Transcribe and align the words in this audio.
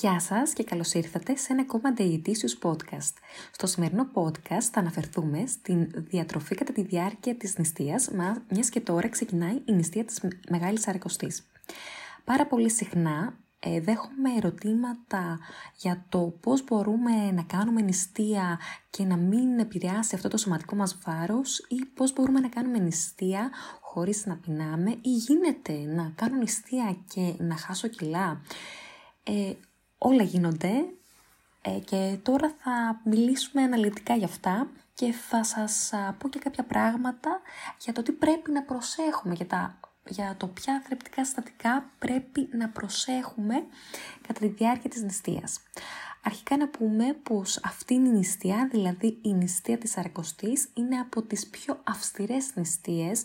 Γεια 0.00 0.20
σας 0.20 0.52
και 0.52 0.64
καλώς 0.64 0.92
ήρθατε 0.92 1.36
σε 1.36 1.52
ένα 1.52 1.62
ακόμα 1.62 1.94
Dietitious 1.98 2.68
Podcast. 2.68 3.12
Στο 3.52 3.66
σημερινό 3.66 4.08
podcast 4.14 4.68
θα 4.72 4.80
αναφερθούμε 4.80 5.46
στην 5.46 5.90
διατροφή 5.94 6.54
κατά 6.54 6.72
τη 6.72 6.82
διάρκεια 6.82 7.34
της 7.34 7.58
νηστείας, 7.58 8.10
μιας 8.48 8.68
και 8.68 8.80
τώρα 8.80 9.08
ξεκινάει 9.08 9.62
η 9.64 9.72
νηστεία 9.72 10.04
της 10.04 10.20
Μεγάλης 10.48 10.88
Αρακοστής. 10.88 11.46
Πάρα 12.24 12.46
πολύ 12.46 12.70
συχνά 12.70 13.34
ε, 13.58 13.80
δέχομαι 13.80 14.30
ερωτήματα 14.36 15.38
για 15.76 16.04
το 16.08 16.34
πώς 16.40 16.64
μπορούμε 16.64 17.30
να 17.30 17.42
κάνουμε 17.42 17.80
νηστεία 17.80 18.58
και 18.90 19.04
να 19.04 19.16
μην 19.16 19.58
επηρεάσει 19.58 20.14
αυτό 20.14 20.28
το 20.28 20.36
σωματικό 20.36 20.76
μας 20.76 20.98
βάρος 21.04 21.58
ή 21.68 21.84
πώς 21.94 22.12
μπορούμε 22.12 22.40
να 22.40 22.48
κάνουμε 22.48 22.78
νηστεία 22.78 23.50
χωρίς 23.80 24.26
να 24.26 24.36
πεινάμε 24.36 24.90
ή 24.90 25.10
γίνεται 25.10 25.72
να 25.72 26.12
κάνω 26.14 26.36
νηστεία 26.36 26.96
και 27.14 27.34
να 27.38 27.56
χάσω 27.56 27.88
κιλά. 27.88 28.40
Ε, 29.22 29.52
όλα 29.98 30.22
γίνονται. 30.22 30.72
Ε, 31.62 31.70
και 31.70 32.18
τώρα 32.22 32.54
θα 32.58 33.00
μιλήσουμε 33.04 33.62
αναλυτικά 33.62 34.14
για 34.14 34.26
αυτά 34.26 34.68
και 34.94 35.12
θα 35.12 35.44
σας 35.44 35.92
πω 36.18 36.28
και 36.28 36.38
κάποια 36.38 36.64
πράγματα 36.64 37.40
για 37.78 37.92
το 37.92 38.02
τι 38.02 38.12
πρέπει 38.12 38.50
να 38.50 38.62
προσέχουμε, 38.62 39.34
για, 39.34 39.46
τα, 39.46 39.80
για 40.08 40.34
το 40.36 40.46
ποια 40.46 40.82
θρεπτικά 40.86 41.24
συστατικά 41.24 41.90
πρέπει 41.98 42.48
να 42.52 42.68
προσέχουμε 42.68 43.54
κατά 44.26 44.40
τη 44.40 44.46
διάρκεια 44.46 44.90
της 44.90 45.02
νηστείας. 45.02 45.60
Αρχικά 46.24 46.56
να 46.56 46.68
πούμε 46.68 47.12
πως 47.22 47.60
αυτή 47.64 47.94
η 47.94 47.98
νηστεία, 47.98 48.68
δηλαδή 48.70 49.18
η 49.22 49.32
νηστεία 49.32 49.78
της 49.78 49.96
Αρακοστής, 49.96 50.68
είναι 50.74 50.96
από 50.98 51.22
τις 51.22 51.46
πιο 51.46 51.80
αυστηρές 51.84 52.50
νηστείες 52.54 53.22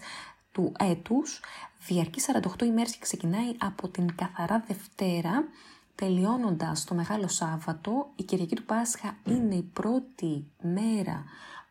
του 0.52 0.72
έτους, 0.80 1.42
διαρκείς 1.88 2.26
48 2.26 2.66
ημέρες 2.66 2.92
και 2.92 3.00
ξεκινάει 3.02 3.56
από 3.58 3.90
την 3.90 4.16
καθαρά 4.16 4.64
Δευτέρα 4.68 5.48
Τελειώνοντας 5.96 6.84
το 6.84 6.96
Μεγάλο 6.96 7.28
Σάββατο, 7.28 8.12
η 8.16 8.24
Κυριακή 8.24 8.56
του 8.56 8.64
Πάσχα 8.64 9.18
είναι 9.24 9.56
η 9.56 9.62
πρώτη 9.62 10.52
μέρα 10.62 11.24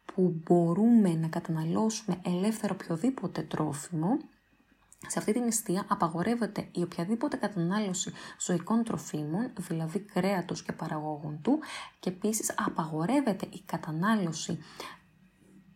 που 0.04 0.42
μπορούμε 0.44 1.14
να 1.14 1.28
καταναλώσουμε 1.28 2.20
ελεύθερο 2.24 2.76
οποιοδήποτε 2.80 3.42
τρόφιμο. 3.42 4.18
Σε 5.06 5.18
αυτή 5.18 5.32
την 5.32 5.42
νηστεία 5.42 5.84
απαγορεύεται 5.88 6.68
η 6.72 6.82
οποιαδήποτε 6.82 7.36
κατανάλωση 7.36 8.12
ζωικών 8.40 8.84
τροφίμων, 8.84 9.52
δηλαδή 9.56 9.98
κρέατος 9.98 10.62
και 10.62 10.72
παραγόγων 10.72 11.38
του, 11.42 11.58
και 12.00 12.08
επίσης 12.08 12.54
απαγορεύεται 12.56 13.46
η 13.50 13.62
κατανάλωση 13.66 14.58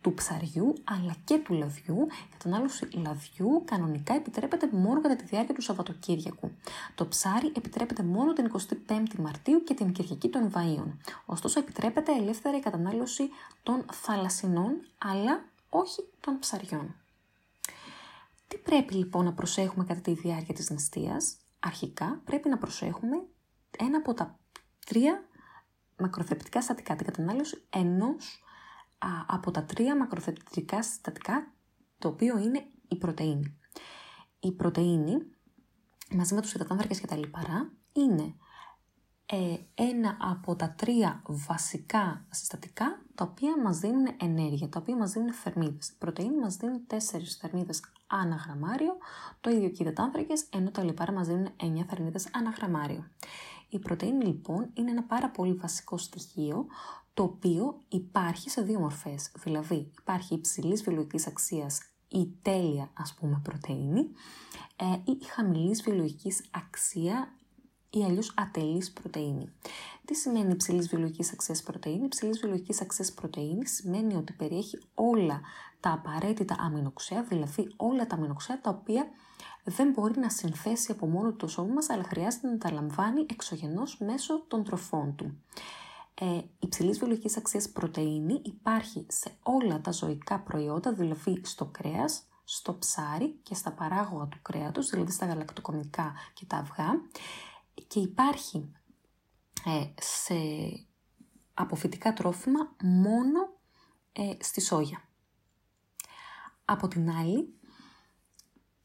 του 0.01 0.13
ψαριού 0.13 0.73
αλλά 0.83 1.15
και 1.23 1.37
του 1.37 1.53
λαδιού. 1.53 2.07
Η 2.29 2.31
κατανάλωση 2.37 2.87
λαδιού 2.91 3.63
κανονικά 3.65 4.13
επιτρέπεται 4.13 4.69
μόνο 4.71 5.01
κατά 5.01 5.15
τη 5.15 5.23
διάρκεια 5.23 5.53
του 5.53 5.61
Σαββατοκύριακου. 5.61 6.51
Το 6.95 7.07
ψάρι 7.07 7.51
επιτρέπεται 7.55 8.03
μόνο 8.03 8.33
την 8.33 8.51
25η 8.87 9.15
Μαρτίου 9.19 9.63
και 9.63 9.73
την 9.73 9.91
Κυριακή 9.91 10.29
των 10.29 10.51
Βαΐων. 10.55 10.97
Ωστόσο 11.25 11.59
επιτρέπεται 11.59 12.11
ελεύθερη 12.11 12.59
κατανάλωση 12.59 13.29
των 13.63 13.85
θαλασσινών 13.91 14.71
αλλά 14.97 15.45
όχι 15.69 16.09
των 16.19 16.39
ψαριών. 16.39 16.95
Τι 18.47 18.57
πρέπει 18.57 18.93
λοιπόν 18.93 19.25
να 19.25 19.33
προσέχουμε 19.33 19.85
κατά 19.85 20.01
τη 20.01 20.13
διάρκεια 20.13 20.53
της 20.53 20.69
νηστείας; 20.69 21.37
Αρχικά 21.59 22.21
πρέπει 22.25 22.49
να 22.49 22.57
προσέχουμε 22.57 23.15
ένα 23.77 23.97
από 23.97 24.13
τα 24.13 24.39
τρία 24.85 25.23
μακροθεπτικά 25.97 26.61
στατικά, 26.61 26.95
την 26.95 27.05
κατανάλωση 27.05 27.63
ενός 27.69 28.43
από 29.27 29.51
τα 29.51 29.63
τρία 29.63 29.97
μακροθετικά 29.97 30.83
συστατικά, 30.83 31.53
το 31.97 32.07
οποίο 32.07 32.37
είναι 32.37 32.67
η 32.87 32.95
πρωτεΐνη. 32.95 33.57
Η 34.39 34.51
πρωτεΐνη, 34.51 35.17
μαζί 36.11 36.33
με 36.33 36.41
τους 36.41 36.53
υδατάνθρακες 36.53 36.99
και 36.99 37.07
τα 37.07 37.17
λιπαρά, 37.17 37.71
είναι 37.93 38.35
ε, 39.25 39.55
ένα 39.73 40.17
από 40.19 40.55
τα 40.55 40.71
τρία 40.77 41.21
βασικά 41.25 42.25
συστατικά 42.29 43.01
τα 43.15 43.23
οποία 43.23 43.61
μας 43.61 43.79
δίνουν 43.79 44.07
ενέργεια, 44.19 44.69
τα 44.69 44.79
οποία 44.79 44.95
μας 44.95 45.11
δίνουν 45.11 45.33
θερμίδες. 45.33 45.89
Η 45.89 45.95
πρωτεΐνη 45.97 46.39
μας 46.39 46.55
δίνει 46.55 46.81
4 46.87 46.95
θερμίδες 47.39 47.81
ανά 48.07 48.35
γραμμάριο, 48.35 48.97
το 49.41 49.49
ίδιο 49.49 49.69
και 49.69 49.83
οι 49.83 49.85
υδατάνθρακες, 49.85 50.47
ενώ 50.53 50.71
τα 50.71 50.83
λιπαρά 50.83 51.11
μας 51.11 51.27
δίνουν 51.27 51.49
9 51.57 51.85
θερμίδες 51.87 52.29
ανά 52.33 52.49
γραμμάριο. 52.49 53.07
Η 53.69 53.79
πρωτεΐνη 53.79 54.25
λοιπόν 54.25 54.69
είναι 54.73 54.91
ένα 54.91 55.03
πάρα 55.03 55.29
πολύ 55.29 55.53
βασικό 55.53 55.97
στοιχείο 55.97 56.65
το 57.17 57.23
οποίο 57.23 57.81
υπάρχει 57.87 58.49
σε 58.49 58.61
δύο 58.61 58.79
μορφές. 58.79 59.31
Δηλαδή 59.43 59.91
υπάρχει 59.99 60.33
υψηλής 60.33 60.83
βιολογικής 60.83 61.27
αξίας 61.27 61.81
η 62.07 62.27
τέλεια 62.41 62.89
ας 62.93 63.13
πούμε 63.13 63.41
πρωτεΐνη 63.43 64.09
ε, 64.75 64.85
ή 65.03 65.17
η 65.21 65.25
χαμηλής 65.25 65.81
βιολογικής 65.81 66.45
αξία 66.51 67.33
ή 67.89 68.03
αλλιώς 68.03 68.33
ατελής 68.35 68.91
πρωτενη. 68.91 69.49
Τι 70.05 70.15
σημαίνει 70.15 70.51
υψηλής 70.51 70.87
βιολογικής 70.89 71.31
αξίας 71.31 71.63
πρωτενη, 71.63 72.05
Υψηλής 72.05 72.39
βιολογικής 72.39 72.81
αξίας 72.81 73.11
πρωτενη 73.11 73.67
σημαίνει 73.67 74.15
ότι 74.15 74.33
περιέχει 74.33 74.79
όλα 74.93 75.41
τα 75.79 75.91
απαραίτητα 75.91 76.55
αμινοξέα, 76.59 77.23
δηλαδή 77.23 77.73
όλα 77.75 78.07
τα 78.07 78.15
αμινοξέα 78.15 78.61
τα 78.61 78.69
οποία 78.69 79.07
δεν 79.63 79.91
μπορεί 79.91 80.19
να 80.19 80.29
συνθέσει 80.29 80.91
από 80.91 81.07
μόνο 81.07 81.33
το 81.33 81.47
σώμα 81.47 81.73
μας, 81.73 81.89
αλλά 81.89 82.03
χρειάζεται 82.03 82.47
να 82.47 82.57
τα 82.57 82.71
λαμβάνει 82.71 83.25
εξωγενώς 83.29 83.97
μέσω 83.99 84.43
των 84.47 84.63
τροφών 84.63 85.15
του. 85.15 85.37
Ε, 86.19 86.41
υψηλής 86.59 86.97
βιολογικής 86.99 87.37
αξίας 87.37 87.69
πρωτεΐνη 87.69 88.41
υπάρχει 88.43 89.05
σε 89.09 89.37
όλα 89.43 89.81
τα 89.81 89.91
ζωικά 89.91 90.39
προϊόντα, 90.39 90.93
δηλαδή 90.93 91.41
στο 91.43 91.65
κρέας, 91.65 92.23
στο 92.43 92.77
ψάρι 92.77 93.39
και 93.43 93.55
στα 93.55 93.71
παράγωγα 93.71 94.27
του 94.27 94.39
κρέατος, 94.41 94.89
δηλαδή 94.89 95.11
στα 95.11 95.25
γαλακτοκομικά 95.25 96.13
και 96.33 96.45
τα 96.45 96.57
αυγά 96.57 96.91
και 97.87 97.99
υπάρχει 97.99 98.71
ε, 99.65 100.01
σε 100.01 100.35
αποφυτικά 101.53 102.13
τρόφιμα 102.13 102.75
μόνο 102.83 103.49
ε, 104.11 104.31
στη 104.39 104.61
σόγια. 104.61 105.01
Από 106.65 106.87
την 106.87 107.09
άλλη, 107.09 107.59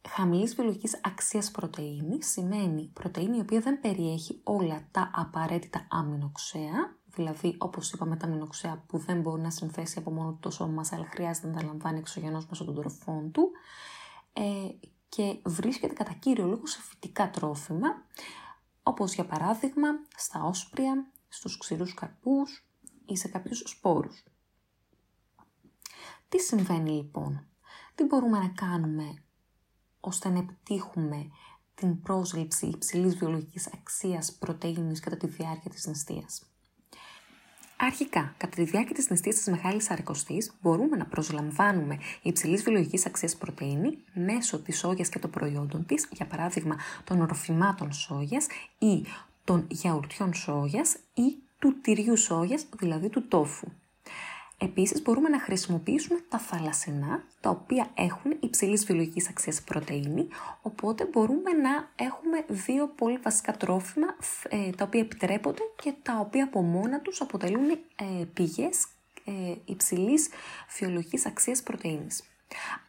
χαμηλής 0.08 0.54
βιολογικής 0.54 1.00
αξίας 1.02 1.50
πρωτεΐνη 1.50 2.22
σημαίνει 2.22 2.90
πρωτεΐνη 2.92 3.36
η 3.36 3.40
οποία 3.40 3.60
δεν 3.60 3.80
περιέχει 3.80 4.40
όλα 4.44 4.88
τα 4.90 5.10
απαραίτητα 5.14 5.86
αμινοξέα, 5.90 6.96
δηλαδή 7.14 7.56
όπως 7.58 7.92
είπαμε 7.92 8.16
τα 8.16 8.26
αμινοξέα 8.26 8.84
που 8.86 8.98
δεν 8.98 9.20
μπορεί 9.20 9.40
να 9.40 9.50
συνθέσει 9.50 9.98
από 9.98 10.10
μόνο 10.10 10.36
το 10.40 10.50
σώμα 10.50 10.72
μας, 10.72 10.92
αλλά 10.92 11.06
χρειάζεται 11.06 11.46
να 11.46 11.52
τα 11.52 11.62
λαμβάνει 11.62 11.98
εξωγενώς 11.98 12.46
μέσω 12.46 12.64
των 12.64 12.74
τροφών 12.74 13.32
του 13.32 13.50
ε, 14.32 14.42
και 15.08 15.40
βρίσκεται 15.44 15.94
κατά 15.94 16.12
κύριο 16.12 16.46
λόγο 16.46 16.66
σε 16.66 16.80
φυτικά 16.80 17.30
τρόφιμα, 17.30 17.88
όπως 18.82 19.14
για 19.14 19.24
παράδειγμα 19.26 19.88
στα 20.16 20.44
όσπρια, 20.44 21.10
στους 21.28 21.58
ξηρούς 21.58 21.94
καρπούς 21.94 22.66
ή 23.06 23.16
σε 23.16 23.28
κάποιους 23.28 23.62
σπόρους. 23.66 24.24
Τι 26.28 26.38
συμβαίνει 26.38 26.90
λοιπόν, 26.90 27.46
τι 27.94 28.04
μπορούμε 28.04 28.38
να 28.38 28.48
κάνουμε 28.48 29.22
ώστε 30.00 30.28
να 30.28 30.38
επιτύχουμε 30.38 31.30
την 31.74 32.02
πρόσληψη 32.02 32.66
υψηλής 32.66 33.16
βιολογικής 33.16 33.72
αξίας 33.72 34.32
πρωτεΐνης 34.32 35.00
κατά 35.00 35.16
τη 35.16 35.26
διάρκεια 35.26 35.70
της 35.70 35.86
νηστείας; 35.86 36.51
Αρχικά, 37.84 38.34
κατά 38.36 38.56
τη 38.56 38.64
διάρκεια 38.64 38.94
της 38.94 39.10
νηστείας 39.10 39.36
της 39.36 39.46
Μεγάλης 39.46 39.90
Αρκοστής, 39.90 40.52
μπορούμε 40.60 40.96
να 40.96 41.04
προσλαμβάνουμε 41.04 41.98
υψηλής 42.22 42.62
βιολογικής 42.62 43.06
αξίας 43.06 43.36
πρωτενη 43.36 43.98
μέσω 44.12 44.58
της 44.58 44.78
σόγιας 44.78 45.08
και 45.08 45.18
των 45.18 45.30
προϊόντων 45.30 45.86
της, 45.86 46.08
για 46.12 46.26
παράδειγμα 46.26 46.76
των 47.04 47.20
οροφημάτων 47.20 47.92
σόγιας 47.92 48.46
ή 48.78 49.04
των 49.44 49.66
γιαουρτιών 49.68 50.34
σόγιας 50.34 50.96
ή 51.14 51.36
του 51.58 51.80
τυριού 51.80 52.16
σόγιας, 52.16 52.66
δηλαδή 52.78 53.08
του 53.08 53.28
τόφου. 53.28 53.68
Επίσης 54.62 55.02
μπορούμε 55.02 55.28
να 55.28 55.40
χρησιμοποιήσουμε 55.40 56.20
τα 56.28 56.38
θαλασσινά, 56.38 57.24
τα 57.40 57.50
οποία 57.50 57.90
έχουν 57.94 58.36
υψηλής 58.40 58.84
βιολογική 58.84 59.26
αξίας 59.28 59.62
πρωτεΐνη, 59.62 60.28
οπότε 60.62 61.04
μπορούμε 61.12 61.52
να 61.52 61.88
έχουμε 61.96 62.44
δύο 62.48 62.88
πολύ 62.88 63.18
βασικά 63.18 63.52
τρόφιμα, 63.52 64.06
ε, 64.48 64.70
τα 64.70 64.84
οποία 64.84 65.00
επιτρέπονται 65.00 65.62
και 65.82 65.94
τα 66.02 66.18
οποία 66.20 66.44
από 66.44 66.62
μόνα 66.62 67.00
τους 67.00 67.20
αποτελούν 67.20 67.70
ε, 67.70 68.24
πηγές 68.34 68.86
ε, 69.24 69.54
υψηλής 69.64 70.28
βιολογικής 70.78 71.26
αξίας 71.26 71.62
πρωτεΐνης. 71.62 72.22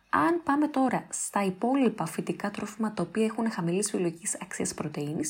Αν 0.10 0.42
πάμε 0.44 0.68
τώρα 0.68 1.08
στα 1.10 1.44
υπόλοιπα 1.44 2.06
φυτικά 2.06 2.52
τρόφιμα 2.52 2.94
τα 2.94 3.04
οποία 3.04 3.26
έχουν 3.26 3.52
χαμηλής 3.52 3.92
βιολογική 3.92 4.28
αξίας 4.42 4.74
πρωτενη, 4.74 5.22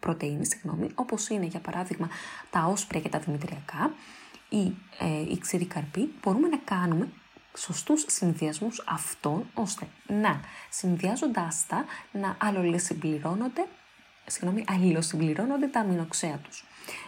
πρωτεΐνης, 0.00 0.48
συγγνώμη, 0.48 0.90
όπως 0.94 1.28
είναι 1.28 1.46
για 1.46 1.60
παράδειγμα 1.60 2.08
τα 2.50 2.64
όσπρια 2.64 3.00
και 3.00 3.08
τα 3.08 3.18
δημητριακά, 3.18 3.94
ή 4.48 4.76
ε, 4.98 5.20
η 5.30 5.38
ξηρή 5.38 5.66
καρπή, 5.66 6.14
μπορούμε 6.22 6.48
να 6.48 6.56
κάνουμε 6.56 7.08
σωστούς 7.56 8.04
συνδυασμούς 8.06 8.84
αυτών, 8.86 9.46
ώστε 9.54 9.88
να 10.06 10.40
συνδυάζοντάς 10.70 11.66
τα 11.66 11.84
να 12.12 12.36
αλληλοσυμπληρώνονται, 12.40 13.66
συγγνώμη, 14.26 14.64
αλληλοσυμπληρώνονται 14.68 15.66
τα 15.66 15.80
αμινοξέα 15.80 16.36
τους. 16.36 16.64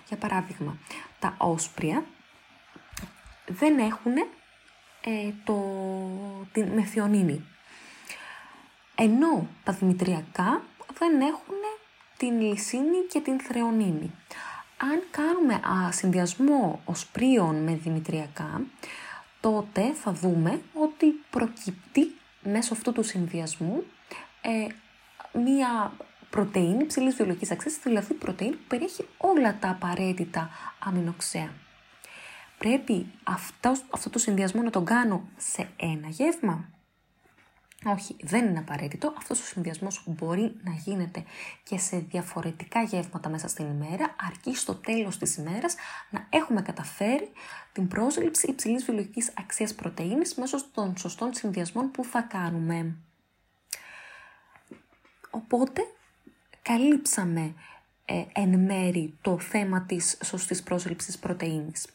Για 0.08 0.16
παράδειγμα, 0.16 0.78
τα 1.18 1.34
όσπρια 1.38 2.04
δεν 3.46 3.78
έχουν 3.78 4.16
ε, 5.00 5.32
το, 5.44 5.56
την 6.52 6.68
μεθιονίνη, 6.68 7.44
ενώ 8.94 9.48
τα 9.64 9.72
δημητριακά 9.72 10.62
δεν 10.98 11.20
έχουν 11.20 11.54
την 12.16 12.40
λυσίνη 12.40 12.98
και 13.10 13.20
την 13.20 13.40
θρεονίνη 13.40 14.12
αν 14.78 15.02
κάνουμε 15.10 15.54
α, 15.54 15.92
συνδυασμό 15.92 16.80
οσπρίων 16.84 17.62
με 17.62 17.74
δημητριακά, 17.74 18.62
τότε 19.40 19.92
θα 19.92 20.12
δούμε 20.12 20.60
ότι 20.72 21.06
προκύπτει 21.30 22.14
μέσω 22.42 22.74
αυτού 22.74 22.92
του 22.92 23.02
συνδυασμού 23.02 23.84
ε, 24.42 24.66
μία 25.38 25.92
πρωτεΐνη 26.30 26.86
ψηλής 26.86 27.14
βιολογικής 27.14 27.50
αξίας, 27.50 27.78
δηλαδή 27.82 28.14
πρωτεΐνη 28.14 28.56
που 28.56 28.66
περιέχει 28.68 29.04
όλα 29.16 29.56
τα 29.60 29.70
απαραίτητα 29.70 30.50
αμινοξέα. 30.78 31.52
Πρέπει 32.58 33.06
αυτό, 33.24 33.76
αυτό 33.90 34.10
το 34.10 34.18
συνδυασμό 34.18 34.62
να 34.62 34.70
τον 34.70 34.84
κάνω 34.84 35.28
σε 35.36 35.68
ένα 35.76 36.08
γεύμα 36.08 36.68
όχι, 37.84 38.16
δεν 38.22 38.46
είναι 38.46 38.58
απαραίτητο. 38.58 39.14
Αυτός 39.18 39.40
ο 39.40 39.44
συνδυασμός 39.44 40.02
μπορεί 40.06 40.56
να 40.64 40.72
γίνεται 40.72 41.24
και 41.62 41.78
σε 41.78 41.98
διαφορετικά 41.98 42.82
γεύματα 42.82 43.28
μέσα 43.28 43.48
στην 43.48 43.66
ημέρα, 43.66 44.14
αρκεί 44.26 44.54
στο 44.54 44.74
τέλος 44.74 45.18
της 45.18 45.36
ημέρας 45.36 45.74
να 46.10 46.26
έχουμε 46.30 46.62
καταφέρει 46.62 47.30
την 47.72 47.88
πρόσληψη 47.88 48.50
υψηλής 48.50 48.84
βιολογικής 48.84 49.32
αξίας 49.38 49.74
πρωτενη 49.74 50.22
μέσω 50.36 50.70
των 50.70 50.96
σωστών 50.96 51.34
συνδυασμών 51.34 51.90
που 51.90 52.04
θα 52.04 52.20
κάνουμε. 52.20 52.96
Οπότε, 55.30 55.82
καλύψαμε 56.62 57.54
ε, 58.04 58.24
εν 58.32 58.58
μέρη 58.58 59.18
το 59.20 59.38
θέμα 59.38 59.82
της 59.82 60.18
σωστής 60.24 60.62
πρόσληψης 60.62 61.18
πρωτεΐνης. 61.18 61.86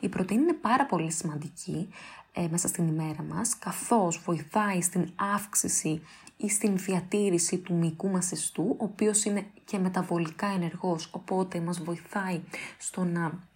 Η 0.00 0.08
πρωτεΐνη 0.08 0.42
είναι 0.42 0.52
πάρα 0.52 0.86
πολύ 0.86 1.12
σημαντική 1.12 1.88
ε, 2.32 2.46
μέσα 2.50 2.68
στην 2.68 2.88
ημέρα 2.88 3.22
μας, 3.22 3.58
καθώς 3.58 4.20
βοηθάει 4.24 4.82
στην 4.82 5.10
αύξηση 5.34 6.02
ή 6.36 6.48
στην 6.48 6.76
διατήρηση 6.76 7.58
του 7.58 7.74
μυϊκού 7.74 8.08
μας 8.08 8.32
εστού, 8.32 8.76
ο 8.78 8.84
οποίος 8.84 9.24
είναι 9.24 9.46
και 9.64 9.78
μεταβολικά 9.78 10.46
ενεργός, 10.46 11.08
οπότε 11.12 11.60
μας 11.60 11.82
βοηθάει 11.82 12.40
στο 12.78 13.04
να 13.04 13.48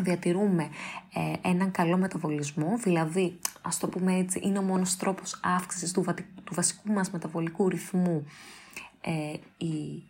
διατηρούμε 0.00 0.68
ε, 1.14 1.48
έναν 1.48 1.70
καλό 1.70 1.96
μεταβολισμό, 1.96 2.78
δηλαδή, 2.78 3.38
ας 3.62 3.78
το 3.78 3.88
πούμε 3.88 4.16
έτσι, 4.16 4.40
είναι 4.44 4.58
ο 4.58 4.62
μόνος 4.62 4.96
τρόπος 4.96 5.40
αύξησης 5.42 5.92
του, 5.92 6.04
του 6.44 6.54
βασικού 6.54 6.92
μας 6.92 7.10
μεταβολικού 7.10 7.68
ρυθμού 7.68 8.24
ε, 9.00 9.32
η 9.66 10.02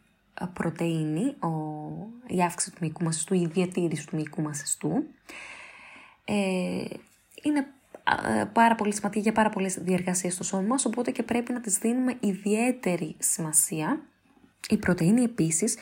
πρωτεΐνη, 0.53 1.25
ο, 1.25 1.49
η 2.27 2.43
αύξηση 2.43 2.71
του 2.71 2.79
μυϊκού 2.81 3.05
μας 3.05 3.17
εστού, 3.17 3.35
η 3.35 3.47
διατήρηση 3.47 4.07
του 4.07 4.17
μυϊκού 4.17 4.43
μας 4.43 4.63
εστού. 4.63 5.05
Ε, 6.25 6.85
είναι 7.45 7.67
ε, 8.41 8.45
πάρα 8.45 8.75
πολύ 8.75 8.95
σημαντική 8.95 9.21
για 9.21 9.33
πάρα 9.33 9.49
πολλές 9.49 9.79
διεργασίες 9.81 10.35
στο 10.35 10.45
σώμα 10.45 10.63
μας, 10.63 10.85
οπότε 10.85 11.11
και 11.11 11.23
πρέπει 11.23 11.53
να 11.53 11.61
της 11.61 11.79
δίνουμε 11.79 12.17
ιδιαίτερη 12.21 13.17
σημασία. 13.19 14.01
Η 14.69 14.77
πρωτεΐνη 14.77 15.23
επίσης 15.23 15.77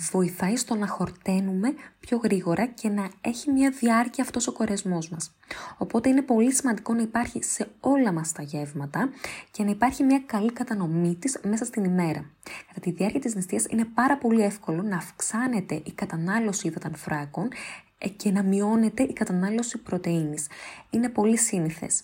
βοηθάει 0.00 0.56
στο 0.56 0.74
να 0.74 0.86
χορταίνουμε 0.86 1.74
πιο 2.00 2.16
γρήγορα 2.16 2.66
και 2.66 2.88
να 2.88 3.10
έχει 3.20 3.50
μια 3.50 3.70
διάρκεια 3.70 4.24
αυτός 4.24 4.46
ο 4.46 4.52
κορεσμός 4.52 5.08
μας. 5.08 5.36
Οπότε 5.78 6.08
είναι 6.08 6.22
πολύ 6.22 6.52
σημαντικό 6.52 6.94
να 6.94 7.02
υπάρχει 7.02 7.42
σε 7.42 7.70
όλα 7.80 8.12
μας 8.12 8.32
τα 8.32 8.42
γεύματα 8.42 9.10
και 9.50 9.64
να 9.64 9.70
υπάρχει 9.70 10.02
μια 10.02 10.22
καλή 10.26 10.52
κατανομή 10.52 11.16
της 11.16 11.40
μέσα 11.42 11.64
στην 11.64 11.84
ημέρα. 11.84 12.24
Κατά 12.68 12.80
τη 12.80 12.90
διάρκεια 12.90 13.20
της 13.20 13.34
νηστείας 13.34 13.66
είναι 13.70 13.84
πάρα 13.84 14.18
πολύ 14.18 14.42
εύκολο 14.42 14.82
να 14.82 14.96
αυξάνεται 14.96 15.74
η 15.84 15.92
κατανάλωση 15.92 16.66
υδατανθράκων 16.66 17.44
ε, 17.46 17.87
και 18.16 18.30
να 18.30 18.42
μειώνεται 18.42 19.02
η 19.02 19.12
κατανάλωση 19.12 19.78
πρωτεΐνης. 19.78 20.46
Είναι 20.90 21.08
πολύ 21.08 21.38
σύνηθες. 21.38 22.02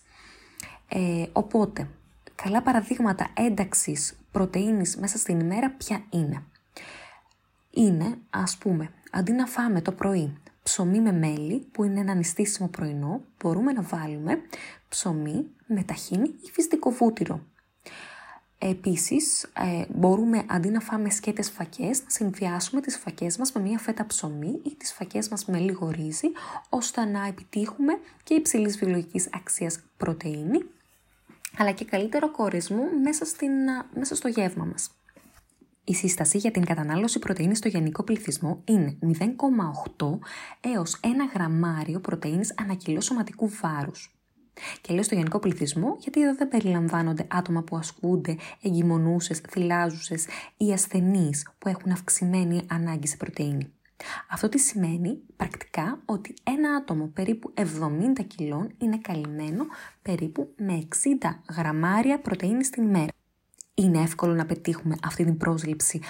Ε, 0.89 1.27
οπότε, 1.33 1.89
καλά 2.35 2.63
παραδείγματα 2.63 3.31
ένταξης 3.35 4.19
πρωτεΐνης 4.33 4.97
μέσα 4.97 5.19
στην 5.19 5.41
ημέρα 5.41 5.71
ποια 5.71 6.05
είναι; 6.11 6.43
Είναι, 7.71 8.19
ας 8.31 8.57
πούμε, 8.57 8.91
αντί 9.11 9.33
να 9.33 9.47
φάμε 9.47 9.81
το 9.81 9.93
πρωί 9.93 10.37
ψωμί 10.65 11.01
με 11.01 11.13
μέλι, 11.13 11.67
που 11.73 11.85
είναι 11.85 12.01
ένα 12.01 12.15
νηστίσιμο 12.15 12.69
πρωινό, 12.69 13.21
μπορούμε 13.39 13.73
να 13.73 13.83
βάλουμε 13.83 14.39
ψωμί 14.89 15.47
με 15.67 15.83
ταχίνι 15.83 16.29
ή 16.29 16.51
φυσικό 16.53 16.91
βούτυρο. 16.91 17.41
Επίσης, 18.67 19.43
ε, 19.43 19.85
μπορούμε 19.95 20.45
αντί 20.49 20.69
να 20.69 20.81
φάμε 20.81 21.11
σκέτες 21.11 21.51
φακές, 21.51 22.03
να 22.03 22.11
συνδυάσουμε 22.11 22.81
τις 22.81 22.97
φακές 22.97 23.37
μας 23.37 23.53
με 23.53 23.61
μια 23.61 23.79
φέτα 23.79 24.07
ψωμί 24.07 24.61
ή 24.65 24.75
τις 24.75 24.93
φακές 24.93 25.29
μας 25.29 25.45
με 25.45 25.59
λίγο 25.59 25.91
ρύζι, 25.91 26.29
ώστε 26.69 27.05
να 27.05 27.27
επιτύχουμε 27.27 27.93
και 28.23 28.35
υψηλής 28.35 28.79
βιολογικής 28.79 29.29
αξίας 29.33 29.81
πρωτεΐνη, 29.97 30.65
αλλά 31.59 31.73
και 31.73 31.85
καλύτερο 31.85 32.31
κορεσμό 32.31 32.83
μέσα, 33.03 33.25
στην, 33.25 33.53
μέσα 33.95 34.15
στο 34.15 34.29
γεύμα 34.29 34.65
μας. 34.65 34.91
Η 35.85 35.95
σύσταση 35.95 36.39
για 36.39 36.51
την 36.51 36.65
κατανάλωση 36.65 37.19
πρωτεΐνης 37.19 37.59
στο 37.59 37.69
γενικό 37.69 38.03
πληθυσμό 38.03 38.63
είναι 38.65 38.99
0,8 39.01 40.19
έως 40.61 41.01
1 41.03 41.07
γραμμάριο 41.35 42.01
πρωτεΐνης 42.01 42.55
ανά 42.57 43.01
σωματικού 43.01 43.49
βάρους. 43.49 44.15
Και 44.81 44.95
λέω 44.95 45.03
στο 45.03 45.15
γενικό 45.15 45.39
πληθυσμό, 45.39 45.97
γιατί 45.99 46.23
εδώ 46.23 46.35
δεν 46.35 46.49
περιλαμβάνονται 46.49 47.27
άτομα 47.31 47.63
που 47.63 47.77
ασκούνται, 47.77 48.37
εγκυμονούσες, 48.63 49.39
θυλάζουσες 49.39 50.27
ή 50.57 50.73
ασθενείς 50.73 51.49
που 51.59 51.69
έχουν 51.69 51.93
αυξημένη 51.93 52.63
ανάγκη 52.69 53.07
σε 53.07 53.17
πρωτεΐνη. 53.17 53.73
Αυτό 54.31 54.49
τι 54.49 54.59
σημαίνει 54.59 55.19
πρακτικά 55.37 56.03
ότι 56.05 56.35
ένα 56.43 56.75
άτομο 56.75 57.07
περίπου 57.07 57.53
70 57.57 57.63
κιλών 58.27 58.75
είναι 58.79 58.99
καλυμμένο 58.99 59.65
περίπου 60.03 60.55
με 60.57 60.89
60 61.23 61.55
γραμμάρια 61.57 62.21
πρωτεΐνης 62.21 62.71
την 62.71 62.83
ημέρα. 62.83 63.13
Είναι 63.75 64.03
εύκολο 64.03 64.35
να 64.35 64.47
πετύχουμε 64.47 64.97
αυτή 65.03 65.25
την 65.25 65.37
πρόσληψη 65.37 66.01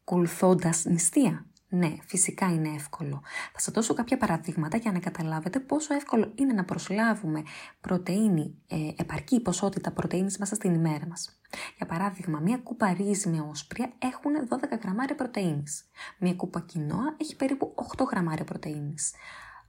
ακολουθώντας 0.00 0.84
νηστεία; 0.84 1.46
Ναι, 1.70 1.96
φυσικά 2.06 2.52
είναι 2.52 2.68
εύκολο. 2.68 3.22
Θα 3.52 3.60
σας 3.60 3.74
δώσω 3.74 3.94
κάποια 3.94 4.16
παραδείγματα 4.16 4.76
για 4.76 4.92
να 4.92 4.98
καταλάβετε 4.98 5.60
πόσο 5.60 5.94
εύκολο 5.94 6.32
είναι 6.34 6.52
να 6.52 6.64
προσλάβουμε 6.64 7.42
πρωτεΐνη, 7.80 8.54
ε, 8.68 8.76
επαρκή 8.96 9.40
ποσότητα 9.40 9.90
πρωτεΐνης 9.90 10.38
μέσα 10.38 10.54
στην 10.54 10.74
ημέρα 10.74 11.06
μας. 11.06 11.40
Για 11.76 11.86
παράδειγμα, 11.86 12.38
μία 12.40 12.58
κούπα 12.58 12.92
ρύζι 12.92 13.28
με 13.28 13.40
όσπρια 13.50 13.92
έχουν 13.98 14.32
12 14.48 14.78
γραμμάρια 14.82 15.14
πρωτεΐνης. 15.14 15.84
Μία 16.18 16.34
κούπα 16.34 16.60
κοινόα 16.60 17.16
έχει 17.16 17.36
περίπου 17.36 17.74
8 17.96 18.04
γραμμάρια 18.10 18.44
πρωτεΐνης. 18.44 19.12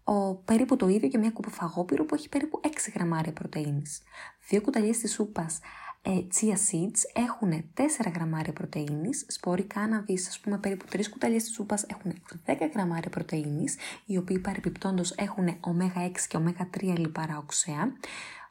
Ο, 0.04 0.36
περίπου 0.36 0.76
το 0.76 0.88
ίδιο 0.88 1.10
και 1.10 1.18
μία 1.18 1.32
κούπα 1.32 1.50
φαγόπυρου 1.50 2.06
που 2.06 2.16
έχει 2.16 2.30
περίπου 2.30 2.60
6 2.64 2.68
γραμμάρια 2.96 3.34
πρωτεΐνης. 3.34 4.02
Δύο 4.50 4.62
κουταλιές 4.62 4.98
της 4.98 5.14
σούπας 5.14 5.56
ε, 5.56 5.62
chia 6.10 6.56
seeds 6.56 7.02
έχουν 7.14 7.64
4 7.74 8.12
γραμμάρια 8.16 8.54
πρωτεΐνης, 8.54 9.26
σπόροι 9.28 9.64
κάναβης, 9.64 10.28
ας 10.28 10.40
πούμε 10.40 10.58
περίπου 10.58 10.86
3 10.92 11.10
κουταλιές 11.10 11.44
της 11.44 11.54
σούπας 11.54 11.84
έχουν 11.84 12.14
10 12.46 12.70
γραμμάρια 12.74 13.10
πρωτεΐνης, 13.10 13.78
οι 14.06 14.18
οποίοι 14.18 14.40
παρεπιπτόντως 14.40 15.12
έχουν 15.12 15.48
ω6 15.48 16.28
και 16.28 16.38
ω3 16.38 16.98
λιπαρά 16.98 17.38
οξέα. 17.38 17.94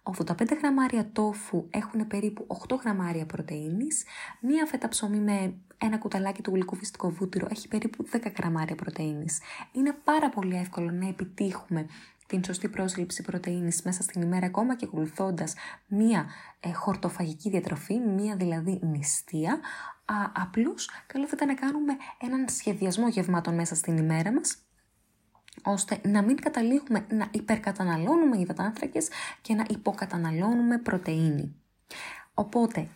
85 0.02 0.54
γραμμάρια 0.58 1.10
τόφου 1.12 1.66
έχουν 1.70 2.06
περίπου 2.06 2.46
8 2.68 2.76
γραμμάρια 2.82 3.26
πρωτεΐνης, 3.26 4.04
μία 4.40 4.66
φέτα 4.66 4.88
ψωμί 4.88 5.18
με 5.18 5.54
ένα 5.78 5.98
κουταλάκι 5.98 6.42
του 6.42 6.50
γλυκού 6.54 6.76
φυστικό 6.76 7.10
βούτυρο 7.10 7.46
έχει 7.50 7.68
περίπου 7.68 8.04
10 8.12 8.32
γραμμάρια 8.38 8.74
πρωτεΐνης. 8.74 9.40
Είναι 9.72 9.96
πάρα 10.04 10.28
πολύ 10.28 10.56
εύκολο 10.56 10.90
να 10.90 11.08
επιτύχουμε 11.08 11.86
την 12.28 12.44
σωστή 12.44 12.68
πρόσληψη 12.68 13.22
πρωτεΐνης 13.22 13.82
μέσα 13.82 14.02
στην 14.02 14.22
ημέρα 14.22 14.46
ακόμα 14.46 14.76
και 14.76 14.84
ακολουθώντας 14.88 15.54
μία 15.86 16.26
ε, 16.60 16.72
χορτοφαγική 16.72 17.50
διατροφή, 17.50 17.98
μία 17.98 18.36
δηλαδή 18.36 18.80
νηστεία, 18.82 19.52
α, 20.04 20.14
απλώς 20.32 20.90
καλό 21.06 21.26
θα 21.26 21.32
ήταν 21.34 21.48
να 21.48 21.54
κάνουμε 21.54 21.96
έναν 22.20 22.48
σχεδιασμό 22.48 23.08
γευμάτων 23.08 23.54
μέσα 23.54 23.74
στην 23.74 23.96
ημέρα 23.96 24.32
μας, 24.32 24.58
ώστε 25.62 26.00
να 26.04 26.22
μην 26.22 26.36
καταλήγουμε 26.36 27.06
να 27.10 27.28
υπερκαταναλώνουμε 27.30 28.38
υδατάνθρακες 28.38 29.08
και 29.40 29.54
να 29.54 29.64
υποκαταναλώνουμε 29.68 30.78
πρωτεΐνη. 30.78 31.54
Οπότε, 32.34 32.88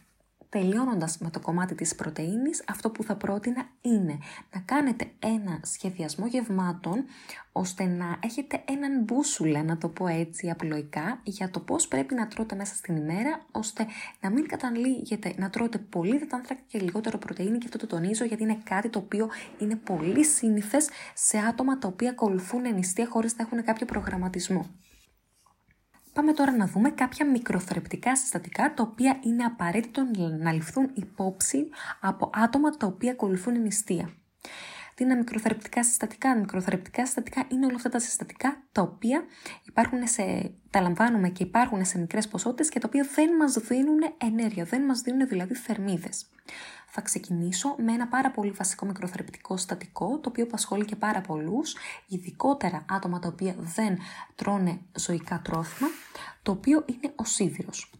Τελειώνοντας 0.52 1.18
με 1.18 1.30
το 1.30 1.40
κομμάτι 1.40 1.75
της 1.75 1.94
πρωτεΐνης, 1.94 2.64
αυτό 2.68 2.90
που 2.90 3.02
θα 3.02 3.16
πρότεινα 3.16 3.68
είναι 3.80 4.18
να 4.52 4.61
κάνετε 4.61 5.11
ένα 5.18 5.61
σχεδιασμό 5.62 6.26
γευμάτων, 6.26 7.04
ώστε 7.52 7.85
να 7.85 8.18
έχετε 8.23 8.62
έναν 8.68 9.02
μπούσουλα, 9.02 9.62
να 9.62 9.78
το 9.78 9.88
πω 9.88 10.06
έτσι 10.06 10.50
απλοϊκά, 10.50 11.21
για 11.23 11.50
το 11.50 11.61
πώς 11.61 11.88
πρέπει 11.88 12.14
να 12.14 12.26
τρώτε 12.26 12.54
μέσα 12.54 12.75
στην 12.75 12.97
ημέρα, 12.97 13.47
ώστε 13.52 13.87
να 14.21 14.30
μην 14.30 14.49
καταλήγετε 14.49 15.35
να 15.37 15.50
τρώτε 15.50 15.78
πολύ 15.78 16.18
δετάνθρακα 16.18 16.61
και 16.66 16.78
λιγότερο 16.78 17.18
πρωτεΐνη 17.18 17.59
και 17.59 17.66
αυτό 17.66 17.78
το 17.78 17.87
τονίζω 17.87 18.25
γιατί 18.25 18.42
είναι 18.42 18.59
κάτι 18.64 18.88
το 18.88 18.99
οποίο 18.99 19.30
είναι 19.59 19.76
πολύ 19.76 20.25
σύνηθες 20.25 20.88
σε 21.14 21.38
άτομα 21.38 21.78
τα 21.78 21.88
οποία 21.88 22.11
ακολουθούν 22.11 22.64
ενιστία 22.64 23.06
χωρίς 23.06 23.37
να 23.37 23.44
έχουν 23.44 23.64
κάποιο 23.64 23.87
προγραμματισμό. 23.87 24.66
Πάμε 26.12 26.33
τώρα 26.33 26.57
να 26.57 26.66
δούμε 26.66 26.90
κάποια 26.90 27.26
μικροθρεπτικά 27.26 28.16
συστατικά 28.16 28.75
τα 28.75 28.83
οποία 28.83 29.19
είναι 29.23 29.45
απαραίτητο 29.45 30.07
να 30.38 30.52
ληφθούν 30.52 30.90
υπόψη 30.95 31.69
από 32.00 32.31
άτομα 32.35 32.71
τα 32.71 32.87
οποία 32.87 33.12
ακολουθούν 33.12 33.61
νηστεία. 33.61 34.11
Τι 34.95 35.04
είναι 35.04 35.14
μικροθρεπτικά 35.14 35.85
συστατικά; 35.85 36.37
Μικροθρεπτικά 36.37 37.07
συστατικά 37.07 37.45
είναι 37.49 37.66
όλα 37.66 37.75
αυτά 37.75 37.88
τα 37.88 37.99
συστατικά 37.99 38.62
τα 38.73 38.83
οποία 38.83 39.25
υπάρχουν 39.66 40.07
σε, 40.07 40.52
τα 40.71 40.81
λαμβάνουμε 40.81 41.28
και 41.28 41.42
υπάρχουν 41.42 41.85
σε 41.85 41.99
μικρές 41.99 42.28
ποσότητες 42.28 42.69
και 42.69 42.78
τα 42.78 42.88
οποία 42.88 43.07
δεν 43.14 43.37
μας 43.37 43.52
δίνουν 43.52 44.00
ενέργεια, 44.19 44.64
δεν 44.64 44.83
μας 44.83 45.00
δίνουν 45.00 45.28
δηλαδή 45.28 45.54
θερμίδες. 45.54 46.26
Θα 46.94 47.00
ξεκινήσω 47.00 47.75
με 47.78 47.92
ένα 47.92 48.08
πάρα 48.08 48.30
πολύ 48.30 48.50
βασικό 48.50 48.87
μικροθρεπτικό 48.87 49.56
συστατικό, 49.56 50.18
το 50.18 50.28
οποίο 50.28 50.44
απασχολεί 50.44 50.84
και 50.84 50.96
πάρα 50.96 51.20
πολλούς, 51.20 51.76
ειδικότερα 52.06 52.84
άτομα 52.88 53.18
τα 53.18 53.28
οποία 53.28 53.54
δεν 53.58 53.99
τρώνε 54.34 54.80
ζωικά 54.96 55.40
τρόφιμα, 55.44 55.88
το 56.42 56.52
οποίο 56.52 56.84
είναι 56.87 57.12
ο 57.16 57.25
σίδηρος. 57.25 57.92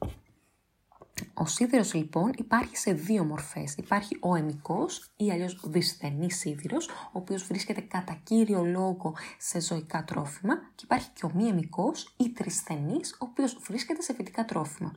Ο 1.35 1.47
σίδηρος 1.47 1.95
λοιπόν 1.95 2.31
υπάρχει 2.37 2.77
σε 2.77 2.93
δύο 2.93 3.25
μορφές. 3.25 3.75
Υπάρχει 3.77 4.17
ο 4.21 4.35
εμικός 4.35 5.11
ή 5.17 5.31
αλλιώς 5.31 5.61
δυσθενής 5.65 6.39
σίδηρος, 6.39 6.89
ο 6.89 7.13
οποίος 7.13 7.47
βρίσκεται 7.47 7.81
κατά 7.81 8.21
κύριο 8.25 8.65
λόγο 8.65 9.15
σε 9.39 9.61
ζωικά 9.61 10.05
τρόφιμα 10.05 10.55
και 10.75 10.85
υπάρχει 10.85 11.09
και 11.15 11.27
ο 11.27 11.31
μη 11.35 11.49
εμικός 11.49 12.15
ή 12.17 12.33
τρισθενής, 12.33 13.13
ο 13.13 13.17
οποίος 13.19 13.59
βρίσκεται 13.67 14.03
σε 14.03 14.15
φυτικά 14.15 14.45
τρόφιμα. 14.45 14.93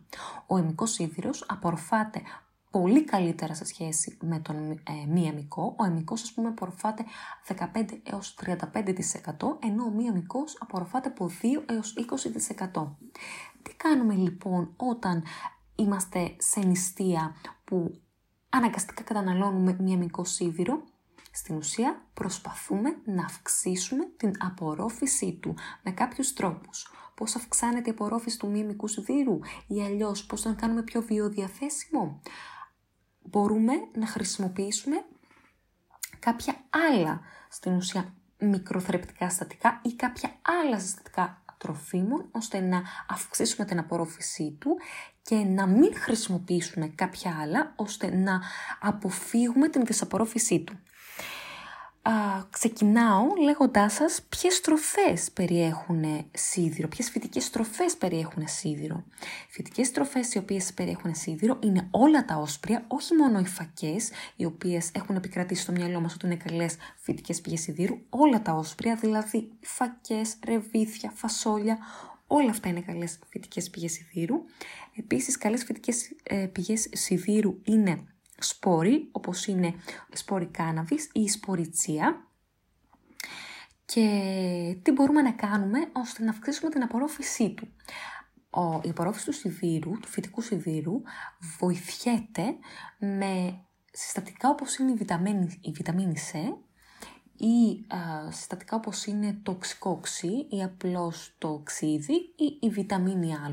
Ο 0.48 0.58
εμικός 0.58 0.92
σίδηρος 0.92 1.46
απορροφάται 1.48 2.22
πολύ 2.80 3.04
καλύτερα 3.04 3.54
σε 3.54 3.66
σχέση 3.66 4.18
με 4.22 4.40
τον 4.40 4.72
ε, 4.72 5.06
μη 5.08 5.28
εμικό. 5.28 5.76
Ο 5.80 5.86
εμικός, 5.86 6.22
ας 6.22 6.32
πούμε, 6.32 6.48
απορροφάται 6.48 7.06
15 7.48 7.64
έως 8.04 8.36
35%, 8.46 8.58
ενώ 9.64 9.84
ο 9.84 9.90
μη 9.90 10.06
εμικός 10.06 10.58
απορροφάται 10.60 11.08
από 11.08 11.32
2 11.42 11.64
έως 11.66 11.94
20%. 12.74 12.88
Τι 13.62 13.74
κάνουμε 13.76 14.14
λοιπόν 14.14 14.74
όταν 14.78 15.24
είμαστε 15.76 16.36
σε 16.38 16.60
νηστεία 16.60 17.36
που 17.64 18.02
αναγκαστικά 18.50 19.04
καταναλώνουμε 19.04 19.76
μη 19.80 19.94
εμικό 19.94 20.24
σίδηρο, 20.26 20.84
στην 21.32 21.56
ουσία 21.56 22.02
προσπαθούμε 22.14 22.90
να 23.06 23.26
αυξήσουμε 23.26 24.06
την 24.18 24.32
απορρόφησή 24.40 25.34
του 25.42 25.56
με 25.84 25.92
κάποιους 25.92 26.34
τρόπους. 26.34 26.92
Πώς 27.16 27.36
αυξάνεται 27.36 27.90
η 27.90 27.92
απορρόφηση 27.92 28.40
του 28.40 28.50
μη 28.50 28.60
εμικού 28.60 28.88
σιδήρου 28.88 29.40
ή 29.68 29.82
αλλιώς 29.82 30.26
πώς 30.26 30.42
τον 30.42 30.56
κάνουμε 30.56 30.84
πιο 30.84 31.02
βιοδιαθέσιμο; 31.02 32.22
Μπορούμε 33.36 33.74
να 33.94 34.08
χρησιμοποιήσουμε 34.08 35.06
κάποια 36.20 36.56
άλλα 36.70 37.22
στην 37.50 37.76
ουσία 37.76 38.14
μικροθρεπτικά 38.38 39.30
συστατικά 39.30 39.82
ή 39.84 39.94
κάποια 39.94 40.36
άλλα 40.42 40.80
συστατικά 40.80 41.42
τροφίμων 41.58 42.30
ώστε 42.32 42.60
να 42.60 42.84
αυξήσουμε 43.10 43.66
την 43.66 43.80
απορρόφησή 43.80 44.58
του 44.60 44.78
και 45.22 45.36
να 45.36 45.66
μην 45.68 45.96
χρησιμοποιήσουμε 45.96 46.88
κάποια 46.88 47.38
άλλα 47.42 47.74
ώστε 47.76 48.16
να 48.16 48.42
αποφύγουμε 48.80 49.70
την 49.70 49.86
δυσαπορρόφησή 49.86 50.60
του 50.60 50.80
ξεκινάω 52.50 53.24
λέγοντάς 53.44 53.94
σας 53.94 54.22
ποιες 54.30 54.62
τροφές 54.62 55.32
περιέχουν 55.32 56.04
σίδηρο, 56.32 56.88
ποιες 56.88 57.10
φυτικές 57.10 57.50
τροφές 57.50 57.96
περιέχουν 57.98 58.48
σίδηρο. 58.48 59.04
Φυτικές 59.50 59.92
τροφές 59.92 60.34
οι 60.34 60.38
οποίες 60.38 60.74
περιέχουν 60.74 61.16
σίδηρο 61.16 61.60
είναι 61.64 61.88
όλα 61.92 62.26
τα 62.26 62.36
όσπρια, 62.36 62.86
όχι 62.88 63.16
μόνο 63.16 63.40
οι 63.40 63.46
φακές, 63.46 64.10
οι 64.36 64.46
οποίες 64.46 64.92
έχουν 64.94 65.16
επικρατήσει 65.16 65.62
στο 65.62 65.72
μυαλό 65.72 66.00
μας 66.00 66.14
ότι 66.14 66.26
είναι 66.26 66.36
καλές 66.36 66.76
φυτικές 66.98 67.42
πηγές 67.42 67.62
σιδήρου, 67.62 67.98
όλα 68.10 68.42
τα 68.42 68.54
όσπρια, 68.54 68.96
δηλαδή 68.96 69.52
φακές, 69.62 70.36
ρεβίθια, 70.46 71.12
φασόλια, 71.16 71.78
όλα 72.28 72.50
αυτά 72.50 72.70
είναι 72.70 72.82
καλές 72.82 73.20
φυτικές 73.30 73.70
πηγές 73.70 73.92
σιδήρου. 73.92 74.36
Επίσης, 74.96 75.38
καλές 75.38 75.64
φυτικές 75.64 76.16
ε, 76.24 76.36
πηγές 76.36 76.88
σιδήρου 76.92 77.60
είναι 77.64 78.04
σπόροι, 78.40 79.10
όπως 79.12 79.48
είναι 79.48 79.74
σπόροι 80.12 80.46
κάναβης 80.46 81.10
ή 81.14 81.28
σπόροι 81.28 81.70
τσία. 81.70 82.28
Και 83.86 84.08
τι 84.82 84.92
μπορούμε 84.92 85.22
να 85.22 85.32
κάνουμε 85.32 85.80
ώστε 85.92 86.24
να 86.24 86.30
αυξήσουμε 86.30 86.70
την 86.70 86.84
απορρόφησή 86.84 87.54
του. 87.54 87.68
Ο, 88.50 88.80
η 88.84 88.90
απορρόφηση 88.90 89.26
του 89.26 89.34
σιδήρου, 89.34 89.92
του 89.92 90.08
φυτικού 90.08 90.42
σιδήρου, 90.42 91.02
βοηθιέται 91.60 92.56
με 93.00 93.64
συστατικά 93.92 94.50
όπως 94.50 94.78
είναι 94.78 94.92
η 94.92 94.96
βιταμίνη, 94.96 95.60
η 95.62 95.72
βιταμίνη 95.72 96.16
C 96.32 96.38
ή 97.38 97.86
α, 97.96 98.32
συστατικά 98.32 98.76
όπως 98.76 99.06
είναι 99.06 99.40
το 99.44 99.60
οξύ 99.80 100.48
ή 100.50 100.64
απλώς 100.64 101.36
το 101.38 101.48
οξύδι 101.48 102.14
ή 102.36 102.58
η 102.62 102.70
βιταμίνη 102.70 103.34
Α. 103.34 103.52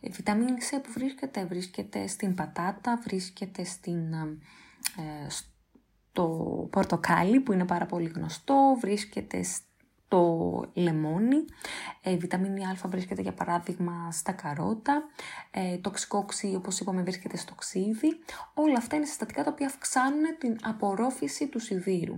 Η 0.00 0.06
ε, 0.06 0.10
βιταμίνη 0.10 0.58
C 0.70 0.78
που 0.82 0.92
βρίσκεται, 0.92 1.44
βρίσκεται 1.44 2.06
στην 2.06 2.34
πατάτα, 2.34 3.00
βρίσκεται 3.04 3.64
στην, 3.64 4.12
ε, 4.12 5.28
στο 5.28 6.68
πορτοκάλι 6.72 7.40
που 7.40 7.52
είναι 7.52 7.64
πάρα 7.64 7.86
πολύ 7.86 8.08
γνωστό, 8.08 8.76
βρίσκεται 8.80 9.42
στο 9.42 10.64
λεμόνι, 10.72 11.44
ε, 12.02 12.16
βιταμίνη 12.16 12.64
Α 12.64 12.76
βρίσκεται 12.84 13.22
για 13.22 13.32
παράδειγμα 13.32 14.10
στα 14.12 14.32
καρότα, 14.32 15.02
ε, 15.50 15.78
το 15.78 15.90
ξυκόξι 15.90 16.54
όπως 16.56 16.80
είπαμε 16.80 17.02
βρίσκεται 17.02 17.36
στο 17.36 17.54
ξύδι. 17.54 18.18
Όλα 18.54 18.76
αυτά 18.76 18.96
είναι 18.96 19.04
συστατικά 19.04 19.44
τα 19.44 19.50
οποία 19.50 19.66
αυξάνουν 19.66 20.38
την 20.38 20.56
απορρόφηση 20.62 21.48
του 21.48 21.58
σιδήρου. 21.58 22.14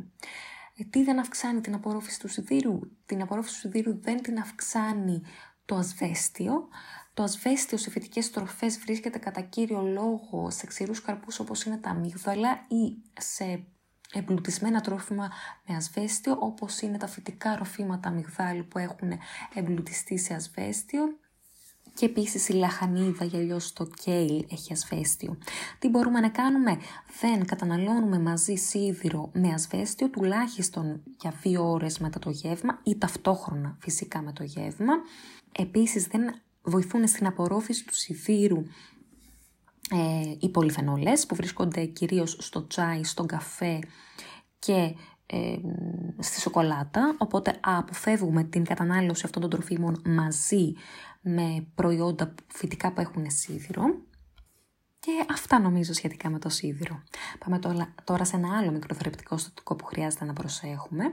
Ε, 0.76 0.84
τι 0.90 1.02
δεν 1.04 1.18
αυξάνει 1.18 1.60
την 1.60 1.74
απορρόφηση 1.74 2.20
του 2.20 2.28
σιδήρου; 2.28 2.78
Την 3.06 3.22
απορρόφηση 3.22 3.54
του 3.54 3.60
σιδήρου 3.60 4.00
δεν 4.00 4.22
την 4.22 4.38
αυξάνει 4.38 5.22
το 5.64 5.74
ασβέστιο. 5.74 6.68
Το 7.14 7.22
ασβέστιο 7.22 7.78
σε 7.78 7.90
φυτικές 7.90 8.30
τροφές 8.30 8.78
βρίσκεται 8.78 9.18
κατά 9.18 9.40
κύριο 9.40 9.82
λόγο 9.82 10.50
σε 10.50 10.66
ξηρούς 10.66 11.02
καρπούς 11.02 11.38
όπως 11.38 11.64
είναι 11.64 11.76
τα 11.76 11.90
αμύγδαλα 11.90 12.64
ή 12.68 12.96
σε 13.20 13.64
εμπλουτισμένα 14.12 14.80
τρόφιμα 14.80 15.30
με 15.66 15.76
ασβέστιο 15.76 16.36
όπως 16.40 16.80
είναι 16.80 16.98
τα 16.98 17.06
φυτικά 17.06 17.56
ροφήματα 17.56 18.08
αμυγδάλου 18.08 18.66
που 18.66 18.78
έχουν 18.78 19.12
εμπλουτιστεί 19.54 20.18
σε 20.18 20.34
ασβέστιο 20.34 21.02
και 21.94 22.06
επίσης 22.06 22.48
η 22.48 22.52
λαχανίδα 22.52 23.24
για 23.24 23.38
αλλιώς 23.38 23.72
το 23.72 23.90
κέιλ 24.02 24.46
έχει 24.50 24.72
ασβέστιο. 24.72 25.38
Τι 25.78 25.88
μπορούμε 25.88 26.20
να 26.20 26.28
κάνουμε, 26.28 26.78
δεν 27.20 27.46
καταναλώνουμε 27.46 28.18
μαζί 28.18 28.54
σίδηρο 28.54 29.30
με 29.32 29.48
ασβέστιο 29.52 30.08
τουλάχιστον 30.08 31.02
για 31.20 31.34
δύο 31.42 31.70
ώρες 31.70 31.98
μετά 31.98 32.18
το 32.18 32.30
γεύμα 32.30 32.80
ή 32.82 32.98
ταυτόχρονα 32.98 33.76
φυσικά 33.80 34.22
με 34.22 34.32
το 34.32 34.42
γεύμα. 34.42 34.92
Επίσης 35.52 36.06
δεν 36.06 36.34
βοηθούν 36.62 37.06
στην 37.06 37.26
απορρόφηση 37.26 37.84
του 37.84 37.94
σιδήρου 37.94 38.62
ε, 39.90 40.34
οι 40.38 40.48
πολυφενολές 40.48 41.26
που 41.26 41.34
βρίσκονται 41.34 41.84
κυρίως 41.84 42.36
στο 42.40 42.66
τσάι, 42.66 43.04
στον 43.04 43.26
καφέ 43.26 43.78
και 44.58 44.94
ε, 45.26 45.56
στη 46.18 46.40
σοκολάτα, 46.40 47.14
οπότε 47.18 47.58
αποφεύγουμε 47.60 48.44
την 48.44 48.64
κατανάλωση 48.64 49.22
αυτών 49.24 49.42
των 49.42 49.50
τροφίμων 49.50 50.02
μαζί 50.04 50.72
με 51.20 51.66
προϊόντα 51.74 52.34
φυτικά 52.46 52.92
που 52.92 53.00
έχουν 53.00 53.30
σίδηρο. 53.30 53.84
Και 55.04 55.24
αυτά 55.30 55.60
νομίζω 55.60 55.92
σχετικά 55.92 56.30
με 56.30 56.38
το 56.38 56.48
σίδηρο. 56.48 57.02
Πάμε 57.38 57.58
τώρα 58.04 58.24
σε 58.24 58.36
ένα 58.36 58.56
άλλο 58.58 58.70
μικροθρεπτικό 58.70 59.36
συστατικό 59.36 59.76
που 59.76 59.84
χρειάζεται 59.84 60.24
να 60.24 60.32
προσέχουμε, 60.32 61.04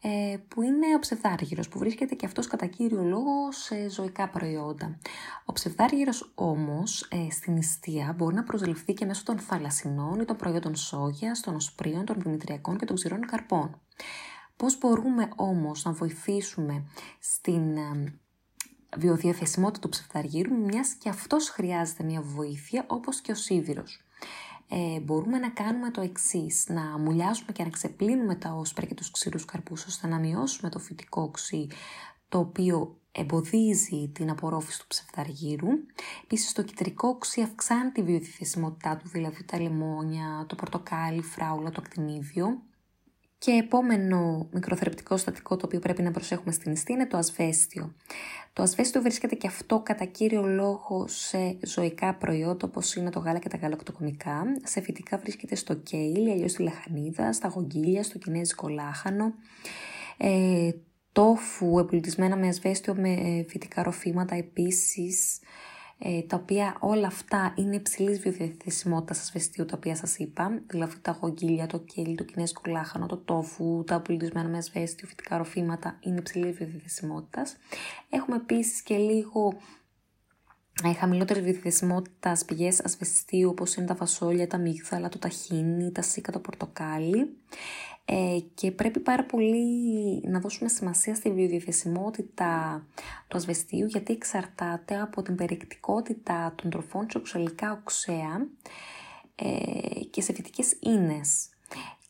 ε, 0.00 0.36
που 0.48 0.62
είναι 0.62 0.94
ο 0.96 0.98
ψευδάργυρος, 0.98 1.68
που 1.68 1.78
βρίσκεται 1.78 2.14
και 2.14 2.26
αυτός 2.26 2.46
κατά 2.46 2.66
κύριο 2.66 3.02
λόγο 3.02 3.52
σε 3.52 3.88
ζωικά 3.90 4.28
προϊόντα. 4.28 4.98
Ο 5.44 5.52
ψευδάργυρος 5.52 6.32
όμως 6.34 7.02
ε, 7.02 7.30
στην 7.30 7.56
ιστία 7.56 8.14
μπορεί 8.16 8.34
να 8.34 8.42
προσληφθεί 8.42 8.94
και 8.94 9.04
μέσω 9.04 9.22
των 9.22 9.38
θαλασσινών 9.38 10.20
ή 10.20 10.24
των 10.24 10.36
προϊόντων 10.36 10.76
σόγιας, 10.76 11.40
των 11.40 11.54
οσπρίων, 11.54 12.04
των 12.04 12.16
δημητριακών 12.20 12.78
και 12.78 12.84
των 12.84 12.96
ξηρών 12.96 13.26
καρπών. 13.26 13.80
Πώς 14.56 14.78
μπορούμε 14.78 15.28
όμως 15.36 15.84
να 15.84 15.92
βοηθήσουμε 15.92 16.84
στην 17.18 17.76
ε, 17.76 18.18
βιοδιαθεσιμότητα 18.96 19.80
του 19.80 19.88
ψευδαργύρου, 19.88 20.54
μιας 20.54 20.92
και 20.92 21.08
αυτός 21.08 21.48
χρειάζεται 21.48 22.02
μια 22.04 22.22
βοήθεια 22.22 22.84
όπως 22.88 23.20
και 23.20 23.32
ο 23.32 23.34
σίδηρος. 23.34 24.02
Ε, 24.68 25.00
μπορούμε 25.00 25.38
να 25.38 25.50
κάνουμε 25.50 25.90
το 25.90 26.00
εξής, 26.00 26.66
να 26.68 26.98
μουλιάσουμε 26.98 27.52
και 27.52 27.62
να 27.62 27.70
ξεπλύνουμε 27.70 28.34
τα 28.34 28.52
όσπρα 28.52 28.86
και 28.86 28.94
τους 28.94 29.10
ξηρούς 29.10 29.44
καρπούς 29.44 29.86
ώστε 29.86 30.06
να 30.06 30.18
μειώσουμε 30.18 30.70
το 30.70 30.78
φυτικό 30.78 31.22
οξύ 31.22 31.68
το 32.28 32.38
οποίο 32.38 32.98
εμποδίζει 33.12 34.10
την 34.14 34.30
απορρόφηση 34.30 34.78
του 34.80 34.86
ψευδαργύρου. 34.86 35.68
Επίσης 36.24 36.52
το 36.52 36.62
κυτρικό 36.62 37.08
οξύ 37.08 37.42
αυξάνει 37.42 37.90
τη 37.90 38.02
βιοδιαθεσιμότητά 38.02 38.96
του, 38.96 39.08
δηλαδή 39.08 39.44
τα 39.44 39.60
λεμόνια, 39.60 40.44
το 40.48 40.54
πορτοκάλι, 40.54 41.22
φράουλα, 41.22 41.70
το 41.70 41.82
ακτινίδιο. 41.84 42.62
Και 43.38 43.50
επόμενο 43.50 44.48
μικροθρεπτικό 44.52 45.16
στατικό 45.16 45.56
το 45.56 45.66
οποίο 45.66 45.78
πρέπει 45.78 46.02
να 46.02 46.10
προσέχουμε 46.10 46.52
στην 46.52 46.72
ιστή 46.72 46.92
είναι 46.92 47.06
το 47.06 47.16
ασβέστιο. 47.16 47.94
Το 48.52 48.62
ασβέστιο 48.62 49.02
βρίσκεται 49.02 49.34
και 49.34 49.46
αυτό 49.46 49.80
κατά 49.80 50.04
κύριο 50.04 50.42
λόγο 50.46 51.04
σε 51.08 51.58
ζωικά 51.62 52.14
προϊόντα 52.14 52.66
όπως 52.66 52.94
είναι 52.94 53.10
το 53.10 53.18
γάλα 53.18 53.38
και 53.38 53.48
τα 53.48 53.56
γαλακτοκομικά. 53.56 54.42
Σε 54.64 54.80
φυτικά 54.80 55.18
βρίσκεται 55.18 55.54
στο 55.54 55.74
κέιλι, 55.74 56.30
αλλιώς 56.30 56.50
στη 56.50 56.62
λαχανίδα, 56.62 57.32
στα 57.32 57.48
γογγίλια, 57.48 58.02
στο 58.02 58.18
κινέζικο 58.18 58.68
λάχανο. 58.68 59.34
Ε, 60.16 60.70
τόφου 61.12 61.78
εμπλουτισμένα 61.78 62.36
με 62.36 62.48
ασβέστιο 62.48 62.94
με 62.94 63.12
ε, 63.12 63.44
φυτικά 63.48 63.82
ροφήματα 63.82 64.34
επίσης 64.34 65.38
ε, 65.98 66.22
τα 66.22 66.36
οποία 66.36 66.76
όλα 66.80 67.06
αυτά 67.06 67.52
είναι 67.56 67.76
υψηλής 67.76 68.20
βιοδιαθεσιμότητα 68.20 69.20
ασβεστίου, 69.20 69.64
τα 69.64 69.74
οποία 69.76 69.96
σας 69.96 70.18
είπα, 70.18 70.62
δηλαδή 70.66 70.98
τα 71.02 71.18
γογγίλια, 71.20 71.66
το 71.66 71.78
κέλι, 71.78 72.14
το 72.14 72.24
κινέζικο 72.24 72.62
λάχανο, 72.66 73.06
το 73.06 73.16
τόφου, 73.16 73.84
τα 73.86 74.00
πολιτισμένα 74.00 74.48
με 74.48 74.56
ασβέστιο, 74.56 75.08
φυτικά 75.08 75.36
ροφήματα 75.36 75.98
είναι 76.00 76.18
υψηλής 76.18 76.56
βιοδιαθεσιμότητα. 76.56 77.46
Έχουμε 78.10 78.36
επίσης 78.36 78.82
και 78.82 78.96
λίγο 78.96 79.54
ε, 80.84 80.92
χαμηλότερης 80.92 81.42
βιοδιαθεσιμότητα 81.42 82.36
πηγές 82.46 82.80
ασβεστίου, 82.80 83.48
όπως 83.48 83.74
είναι 83.74 83.86
τα 83.86 83.94
φασόλια, 83.94 84.46
τα 84.46 84.58
μύγδαλα, 84.58 85.08
το 85.08 85.18
ταχίνι, 85.18 85.92
τα 85.92 86.02
σίκα, 86.02 86.32
το 86.32 86.38
πορτοκάλι. 86.38 87.36
Ε, 88.10 88.38
και 88.54 88.70
πρέπει 88.70 89.00
πάρα 89.00 89.24
πολύ 89.24 90.20
να 90.24 90.40
δώσουμε 90.40 90.68
σημασία 90.68 91.14
στη 91.14 91.32
βιοδιαθεσιμότητα 91.32 92.82
του 93.28 93.36
ασβεστίου 93.36 93.86
γιατί 93.86 94.12
εξαρτάται 94.12 95.00
από 95.00 95.22
την 95.22 95.34
περιεκτικότητα 95.34 96.54
των 96.56 96.70
τροφών 96.70 97.10
σε 97.10 97.18
οξαλικά 97.18 97.72
οξέα 97.72 98.46
ε, 99.34 100.00
και 100.10 100.20
σε 100.20 100.32
φυτικές 100.32 100.76
ίνες 100.80 101.48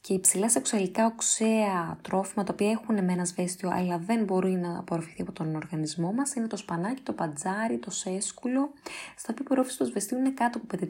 και 0.08 0.14
υψηλά 0.14 0.50
σεξουαλικά 0.50 1.06
οξέα 1.06 1.98
τρόφιμα 2.02 2.44
τα 2.44 2.52
οποία 2.52 2.70
έχουν 2.70 3.04
με 3.04 3.12
ένα 3.12 3.24
σβέστιο 3.24 3.70
αλλά 3.72 3.98
δεν 3.98 4.24
μπορεί 4.24 4.50
να 4.50 4.78
απορροφηθεί 4.78 5.22
από 5.22 5.32
τον 5.32 5.54
οργανισμό 5.54 6.12
μας 6.12 6.34
είναι 6.34 6.46
το 6.46 6.56
σπανάκι, 6.56 7.02
το 7.02 7.12
πατζάρι, 7.12 7.78
το 7.78 7.90
σέσκουλο 7.90 8.72
στα 9.16 9.28
οποία 9.30 9.36
η 9.38 9.44
απορρόφηση 9.44 9.78
του 9.78 9.84
σβεστίου 9.84 10.18
είναι 10.18 10.30
κάτω 10.30 10.58
από 10.58 10.86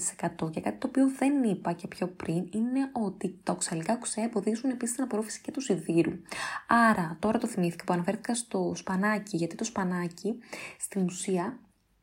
5% 0.47 0.51
και 0.51 0.61
κάτι 0.61 0.79
το 0.79 0.87
οποίο 0.87 1.11
δεν 1.19 1.43
είπα 1.43 1.73
και 1.73 1.87
πιο 1.87 2.07
πριν 2.07 2.49
είναι 2.51 2.91
ότι 2.93 3.39
τα 3.43 3.53
οξαλικά 3.53 3.93
οξέα 3.93 4.25
εμποδίζουν 4.25 4.71
επίσης 4.71 4.95
την 4.95 5.05
απορρόφηση 5.05 5.41
και 5.41 5.51
του 5.51 5.61
σιδήρου. 5.61 6.13
Άρα 6.67 7.17
τώρα 7.19 7.39
το 7.39 7.47
θυμήθηκα 7.47 7.85
που 7.85 7.93
αναφέρθηκα 7.93 8.35
στο 8.35 8.73
σπανάκι 8.75 9.37
γιατί 9.37 9.55
το 9.55 9.65
σπανάκι 9.65 10.39
στην 10.79 11.03
ουσία 11.03 11.59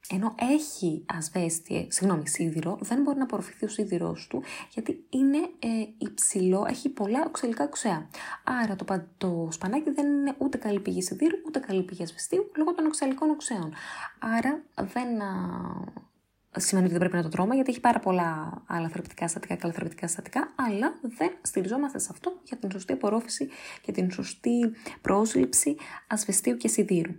ενώ 0.09 0.35
έχει 0.55 1.05
ασβέστιε, 1.17 1.88
συγγνώμη, 1.89 2.27
σίδηρο, 2.27 2.77
δεν 2.81 3.01
μπορεί 3.01 3.17
να 3.17 3.24
απορροφηθεί 3.24 3.65
ο 3.65 3.67
σίδηρός 3.67 4.27
του, 4.29 4.43
γιατί 4.69 5.05
είναι 5.09 5.38
ε, 5.38 5.67
υψηλό, 5.97 6.65
έχει 6.70 6.89
πολλά 6.89 7.24
οξελικά 7.27 7.63
οξέα. 7.63 8.09
Άρα 8.44 8.75
το, 8.75 9.05
το 9.18 9.48
σπανάκι 9.51 9.89
δεν 9.91 10.05
είναι 10.05 10.35
ούτε 10.37 10.57
καλή 10.57 10.79
πηγή 10.79 11.01
σιδήρου, 11.01 11.37
ούτε 11.48 11.59
καλή 11.59 11.83
πηγή 11.83 12.03
ασβεστίου, 12.03 12.51
λόγω 12.57 12.74
των 12.74 12.85
οξελικών 12.85 13.29
οξέων. 13.29 13.74
Άρα 14.20 14.63
δεν 14.94 15.22
α, 15.22 16.59
σημαίνει 16.59 16.85
ότι 16.87 16.98
δεν 16.98 17.09
πρέπει 17.09 17.24
να 17.24 17.29
το 17.29 17.35
τρώμε, 17.35 17.55
γιατί 17.55 17.72
έχει 17.72 17.79
πάρα 17.79 18.00
πολλά 18.00 18.61
άλλα 18.68 18.87
θεραπευτικά 18.87 19.27
στατικά, 19.27 19.55
καλά 19.55 19.74
θεραπευτικά 19.74 20.07
στατικά, 20.07 20.53
αλλά 20.55 21.00
δεν 21.01 21.31
στηριζόμαστε 21.41 22.00
σε 22.00 22.07
αυτό 22.11 22.39
για 22.44 22.57
την 22.57 22.72
σωστή 22.72 22.94
απορρόφηση 22.94 23.50
και 23.81 23.91
την 23.91 24.11
σωστή 24.11 24.72
πρόσληψη 25.01 25.75
ασβεστίου 26.07 26.57
και 26.57 26.68
σιδήρου. 26.68 27.11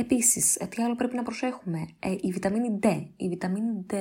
Επίσης, 0.00 0.56
ε, 0.56 0.66
τι 0.66 0.82
άλλο 0.82 0.94
πρέπει 0.94 1.16
να 1.16 1.22
προσέχουμε, 1.22 1.86
ε, 1.98 2.14
η 2.20 2.30
βιταμίνη 2.30 2.78
D. 2.82 3.06
Η 3.16 3.28
βιταμίνη 3.28 3.86
D 3.90 3.94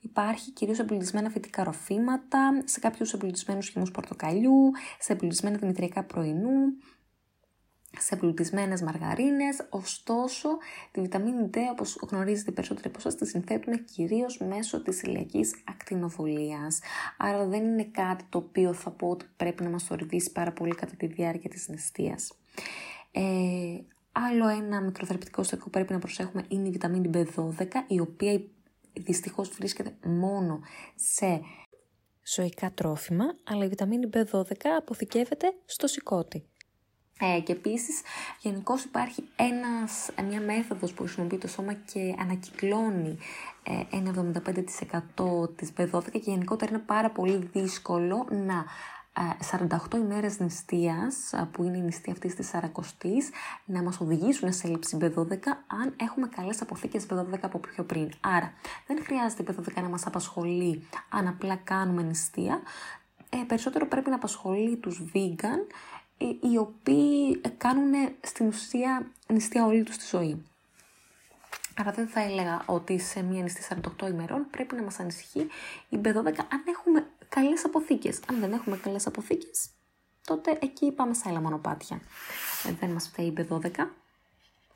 υπάρχει 0.00 0.50
κυρίως 0.50 0.76
σε 0.76 0.82
εμπλουτισμένα 0.82 1.30
φυτικά 1.30 1.64
ροφήματα, 1.64 2.62
σε 2.64 2.80
κάποιους 2.80 3.12
εμπλουτισμένους 3.12 3.68
χυμούς 3.68 3.90
πορτοκαλιού, 3.90 4.70
σε 4.98 5.12
εμπλουτισμένα 5.12 5.58
δημητριακά 5.58 6.04
πρωινού, 6.04 6.56
σε 7.98 8.14
εμπλουτισμένες 8.14 8.82
μαργαρίνες, 8.82 9.66
ωστόσο 9.70 10.48
τη 10.90 11.00
βιταμίνη 11.00 11.50
D 11.54 11.56
όπως 11.70 11.98
γνωρίζετε 12.10 12.50
περισσότεροι 12.50 12.88
από 12.88 12.98
εσάς 12.98 13.14
τη 13.14 13.26
συνθέτουμε 13.26 13.76
κυρίως 13.76 14.38
μέσω 14.38 14.82
της 14.82 15.02
ηλιακής 15.02 15.62
ακτινοβολίας. 15.68 16.80
Άρα 17.18 17.46
δεν 17.46 17.64
είναι 17.64 17.84
κάτι 17.84 18.24
το 18.28 18.38
οποίο 18.38 18.72
θα 18.72 18.90
πω 18.90 19.08
ότι 19.08 19.24
πρέπει 19.36 19.62
να 19.62 19.70
μας 19.70 19.82
θορυβήσει 19.84 20.32
πάρα 20.32 20.52
πολύ 20.52 20.74
κατά 20.74 20.96
τη 20.96 21.06
διάρκεια 21.06 21.50
της 21.50 21.68
νηστείας. 21.68 22.32
Ε, 23.12 23.22
Άλλο 24.16 24.48
ένα 24.48 24.80
μικροθεραπευτικό 24.80 25.42
στοιχείο 25.42 25.64
που 25.64 25.70
πρέπει 25.70 25.92
να 25.92 25.98
προσέχουμε 25.98 26.44
είναι 26.48 26.68
η 26.68 26.70
βιταμίνη 26.70 27.10
B12, 27.14 27.66
η 27.86 28.00
οποία 28.00 28.40
δυστυχώς 28.92 29.48
βρίσκεται 29.48 29.96
μόνο 30.04 30.60
σε 30.94 31.40
ζωικά 32.34 32.72
τρόφιμα, 32.72 33.24
αλλά 33.44 33.64
η 33.64 33.68
βιταμίνη 33.68 34.08
B12 34.14 34.66
αποθηκεύεται 34.78 35.54
στο 35.64 35.86
σηκώτη. 35.86 36.44
Ε, 37.20 37.40
και 37.40 37.52
επίσης, 37.52 38.00
γενικώς 38.40 38.84
υπάρχει 38.84 39.24
ένας, 39.36 40.10
μια 40.28 40.40
μέθοδος 40.40 40.92
που 40.92 41.02
χρησιμοποιεί 41.02 41.38
το 41.38 41.48
σώμα 41.48 41.72
και 41.72 42.14
ανακυκλώνει 42.18 43.18
ε, 43.62 43.96
ένα 43.96 44.32
75% 45.16 45.56
της 45.56 45.72
B12 45.76 46.02
και 46.10 46.18
γενικότερα 46.30 46.70
είναι 46.70 46.82
πάρα 46.86 47.10
πολύ 47.10 47.50
δύσκολο 47.52 48.26
να 48.30 48.64
48 49.50 49.96
ημέρες 49.96 50.40
νηστείας, 50.40 51.34
που 51.52 51.62
είναι 51.62 51.76
η 51.76 51.80
νηστεία 51.80 52.12
αυτή 52.12 52.34
της 52.34 52.48
Σαρακοστής, 52.48 53.30
να 53.64 53.82
μας 53.82 54.00
οδηγήσουν 54.00 54.52
σε 54.52 54.66
έλλειψη 54.66 54.98
B12 55.00 55.38
αν 55.66 55.94
έχουμε 55.96 56.28
καλές 56.36 56.60
αποθήκες 56.62 57.06
B12 57.10 57.38
από 57.40 57.58
πιο 57.58 57.84
πριν. 57.84 58.10
Άρα 58.20 58.52
δεν 58.86 59.04
χρειάζεται 59.04 59.42
η 59.42 59.46
B12 59.48 59.82
να 59.82 59.88
μας 59.88 60.06
απασχολεί 60.06 60.86
αν 61.08 61.26
απλά 61.26 61.56
κάνουμε 61.56 62.02
νηστεία. 62.02 62.60
Ε, 63.30 63.36
περισσότερο 63.46 63.86
πρέπει 63.86 64.08
να 64.10 64.16
απασχολεί 64.16 64.76
τους 64.76 65.02
vegan, 65.14 65.74
ε, 66.18 66.26
οι 66.26 66.56
οποίοι 66.58 67.40
κάνουν 67.56 67.92
στην 68.20 68.46
ουσία 68.46 69.06
νηστεία 69.26 69.64
όλη 69.64 69.82
τους 69.82 69.96
τη 69.96 70.06
ζωή. 70.06 70.44
Άρα 71.76 71.90
δεν 71.92 72.06
θα 72.06 72.20
έλεγα 72.20 72.62
ότι 72.66 72.98
σε 72.98 73.22
μία 73.22 73.42
νηστεία 73.42 73.78
48 73.98 74.08
ημερών 74.08 74.46
πρέπει 74.50 74.74
να 74.74 74.82
μας 74.82 74.98
ανησυχεί 74.98 75.46
η 75.88 75.98
B12 76.04 76.38
αν 76.52 76.62
έχουμε 76.66 77.06
καλές 77.34 77.64
αποθήκες. 77.64 78.20
Αν 78.30 78.40
δεν 78.40 78.52
έχουμε 78.52 78.76
καλές 78.76 79.06
αποθήκες, 79.06 79.68
τότε 80.24 80.58
εκεί 80.60 80.92
πάμε 80.92 81.14
σε 81.14 81.22
άλλα 81.28 81.40
μονοπάτια. 81.40 82.00
Ε, 82.68 82.72
δεν 82.80 82.90
μας 82.90 83.08
φταίει 83.08 83.26
η 83.26 83.34
B12, 83.36 83.70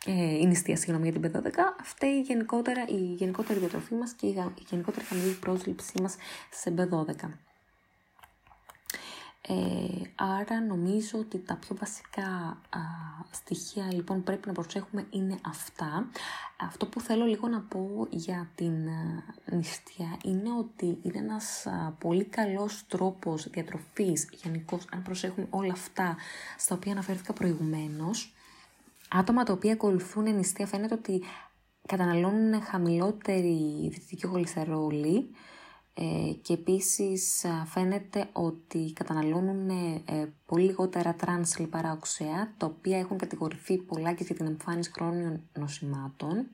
ε, 0.07 0.13
η 0.13 0.47
νηστεία, 0.47 0.77
συγγνώμη 0.77 1.09
για 1.09 1.21
την 1.21 1.31
B12, 1.31 1.51
φταίει 1.83 2.21
γενικότερα 2.21 2.85
η 2.89 2.97
γενικότερη 2.97 3.59
διατροφή 3.59 3.95
μας 3.95 4.13
και 4.13 4.27
η 4.27 4.53
γενικότερη 4.71 5.05
χαμηλή 5.05 5.33
πρόσληψή 5.33 6.03
μας 6.03 6.17
σε 6.51 6.75
B12. 6.77 7.48
Ε, 9.41 9.55
άρα 10.15 10.61
νομίζω 10.61 11.19
ότι 11.19 11.39
τα 11.39 11.57
πιο 11.57 11.77
βασικά 11.77 12.59
στοιχεία 13.31 13.93
λοιπόν 13.93 14.23
πρέπει 14.23 14.47
να 14.47 14.53
προσέχουμε 14.53 15.07
είναι 15.11 15.39
αυτά. 15.47 16.09
Αυτό 16.57 16.87
που 16.87 17.01
θέλω 17.01 17.25
λίγο 17.25 17.49
να 17.49 17.61
πω 17.61 18.07
για 18.11 18.51
την 18.55 18.89
α, 18.89 19.25
νηστεία 19.45 20.19
είναι 20.25 20.53
ότι 20.59 20.99
είναι 21.03 21.19
ένας 21.19 21.67
πολύ 21.99 22.25
καλός 22.25 22.85
τρόπος 22.89 23.49
διατροφής 23.51 24.29
γενικώς 24.33 24.85
αν 24.93 25.03
προσέχουμε 25.03 25.47
όλα 25.51 25.73
αυτά 25.73 26.17
στα 26.59 26.75
οποία 26.75 26.93
αναφέρθηκα 26.93 27.33
προηγουμένως. 27.33 28.33
Άτομα 29.09 29.45
τα 29.45 29.53
οποία 29.53 29.73
ακολουθούν 29.73 30.35
νηστεία 30.35 30.67
φαίνεται 30.67 30.95
ότι 30.95 31.23
καταναλώνουν 31.87 32.63
χαμηλότερη 32.63 33.89
διαιτητική 33.93 34.27
χοληστερόλη 34.27 35.17
ε, 35.17 35.37
και 36.43 36.53
επίσης 36.53 37.45
φαίνεται 37.67 38.29
ότι 38.33 38.93
καταναλώνουν 38.93 39.69
ε, 39.69 40.33
πολύ 40.47 40.65
λιγότερα 40.65 41.15
τρανς 41.15 41.59
λιπαρά 41.59 41.93
οξέα, 41.93 42.55
τα 42.57 42.67
οποία 42.67 42.99
έχουν 42.99 43.19
κατηγορηθεί 43.19 43.79
πολλά 43.79 44.13
και 44.13 44.25
για 44.25 44.35
την 44.35 44.47
εμφάνιση 44.47 44.91
χρόνιων 44.93 45.49
νοσημάτων. 45.59 46.47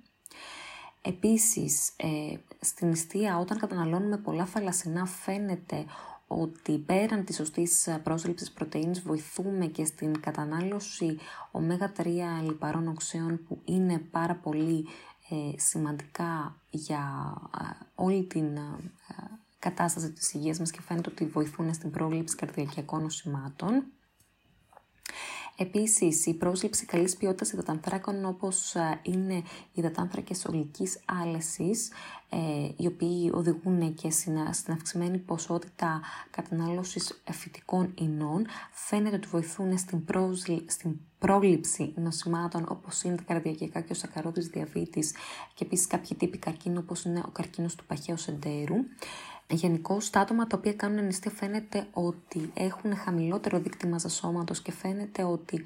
Επίσης, 1.03 1.89
ε, 1.97 2.37
στην 2.61 2.89
νηστεία 2.89 3.39
όταν 3.39 3.59
καταναλώνουμε 3.59 4.17
πολλά 4.17 4.47
θαλασσινά 4.47 5.07
φαίνεται 5.07 5.85
ότι 6.27 6.79
πέραν 6.79 7.25
της 7.25 7.37
σωστής 7.37 7.89
πρόσληψης 8.03 8.51
πρωτεΐνης 8.51 9.01
βοηθούμε 9.01 9.67
και 9.67 9.85
στην 9.85 10.21
κατανάλωση 10.21 11.19
ω3 11.53 12.07
λιπαρών 12.43 12.89
οξέων 12.89 13.41
που 13.49 13.61
είναι 13.65 13.99
πάρα 13.99 14.35
πολύ 14.35 14.87
ε, 15.29 15.59
σημαντικά 15.59 16.57
για 16.71 17.35
ε, 17.61 17.85
όλη 17.95 18.25
την 18.25 18.57
ε, 18.57 18.77
κατάσταση 19.69 20.13
της 20.13 20.33
υγείας 20.33 20.59
μας 20.59 20.71
και 20.71 20.81
φαίνεται 20.81 21.11
ότι 21.11 21.27
βοηθούν 21.27 21.75
στην 21.75 21.91
πρόληψη 21.91 22.37
καρδιακών 22.37 23.03
νοσημάτων. 23.03 23.85
Επίσης, 25.57 26.27
η 26.27 26.35
πρόσληψη 26.35 26.87
καλής 26.87 27.17
ποιότητας 27.17 27.53
υδατανθράκων 27.53 28.25
όπως 28.25 28.75
είναι 29.03 29.35
οι 29.35 29.45
υδατάνθρακες 29.73 30.45
ολικής 30.45 31.01
άλεσης, 31.23 31.91
οι 32.77 32.87
οποίοι 32.87 33.31
οδηγούν 33.35 33.95
και 33.95 34.11
στην 34.11 34.73
αυξημένη 34.73 35.19
ποσότητα 35.19 36.01
κατανάλωσης 36.31 37.23
φυτικών 37.31 37.95
ινών, 37.99 38.47
φαίνεται 38.71 39.17
ότι 39.17 39.29
βοηθούν 39.29 39.79
στην, 39.79 40.05
στην 40.67 41.01
πρόληψη 41.19 41.93
νοσημάτων 41.97 42.67
όπως 42.69 43.03
είναι 43.03 43.17
τα 43.17 43.23
καρδιακικά 43.23 43.81
και 43.81 43.93
ο 43.93 43.95
σακαρόδης 43.95 44.47
διαβήτης 44.47 45.13
και 45.55 45.65
επίσης 45.65 45.87
κάποιοι 45.87 46.17
τύποι 46.17 46.39
καρκίνου 46.39 46.81
όπως 46.83 47.05
είναι 47.05 47.23
ο 47.27 47.31
καρκίνος 47.31 47.75
του 47.75 47.85
παχαίου 47.85 48.17
σεντέρου. 48.17 48.77
Γενικώ, 49.51 49.99
τα 50.11 50.21
άτομα 50.21 50.47
τα 50.47 50.57
οποία 50.57 50.73
κάνουν 50.73 51.05
νηστεία 51.05 51.31
φαίνεται 51.31 51.87
ότι 51.93 52.51
έχουν 52.55 52.97
χαμηλότερο 52.97 53.59
δίκτυμα 53.59 53.91
μαζασώματος 53.93 54.63
και 54.63 54.73
φαίνεται 54.73 55.23
ότι 55.23 55.65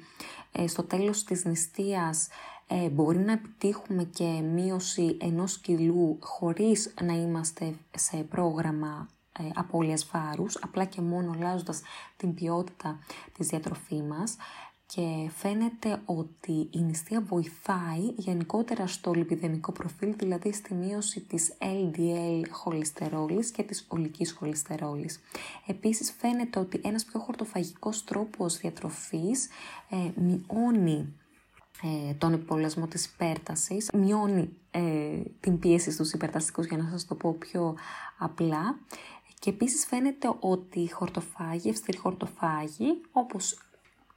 ε, 0.51 0.67
στο 0.67 0.83
τέλος 0.83 1.23
της 1.23 1.45
νηστείας 1.45 2.27
ε, 2.67 2.89
μπορεί 2.89 3.17
να 3.17 3.31
επιτύχουμε 3.31 4.03
και 4.03 4.41
μείωση 4.53 5.17
ενός 5.21 5.57
κιλού 5.59 6.17
χωρίς 6.21 6.93
να 7.01 7.13
είμαστε 7.13 7.73
σε 7.97 8.17
πρόγραμμα 8.17 9.09
ε, 9.39 9.43
απώλειας 9.55 10.09
βάρους, 10.11 10.57
απλά 10.61 10.85
και 10.85 11.01
μόνο 11.01 11.31
αλλάζοντας 11.31 11.81
την 12.17 12.33
ποιότητα 12.33 12.99
της 13.37 13.47
διατροφής 13.47 14.01
μας 14.01 14.35
και 14.95 15.29
φαίνεται 15.35 16.01
ότι 16.05 16.67
η 16.71 16.79
νηστεία 16.79 17.21
βοηθάει 17.21 18.13
γενικότερα 18.15 18.87
στο 18.87 19.13
λιπιδεμικό 19.13 19.71
προφίλ, 19.71 20.15
δηλαδή 20.17 20.53
στη 20.53 20.73
μείωση 20.73 21.21
της 21.21 21.53
LDL 21.59 22.41
χολυστερόλης 22.49 23.51
και 23.51 23.63
της 23.63 23.85
ολικής 23.87 24.31
χολυστερόλης. 24.31 25.19
Επίσης 25.65 26.11
φαίνεται 26.17 26.59
ότι 26.59 26.81
ένας 26.83 27.05
πιο 27.05 27.19
χορτοφαγικός 27.19 28.03
τρόπος 28.03 28.57
διατροφής 28.57 29.47
ε, 29.89 30.11
μειώνει 30.15 31.13
ε, 31.83 32.13
τον 32.13 32.33
υπολασμό 32.33 32.87
της 32.87 33.05
υπέρτασης, 33.05 33.89
μειώνει 33.93 34.49
ε, 34.71 35.21
την 35.39 35.59
πίεση 35.59 35.91
στους 35.91 36.11
υπερταστικούς 36.11 36.65
για 36.65 36.77
να 36.77 36.89
σας 36.89 37.05
το 37.05 37.15
πω 37.15 37.33
πιο 37.33 37.75
απλά 38.17 38.79
και 39.39 39.49
επίσης 39.49 39.85
φαίνεται 39.85 40.31
ότι 40.39 40.79
οι 40.79 40.89
χορτοφάγοι, 40.89 41.69
αυστηροί 41.69 41.97
χορτοφάγοι, 41.97 43.01
όπως 43.11 43.68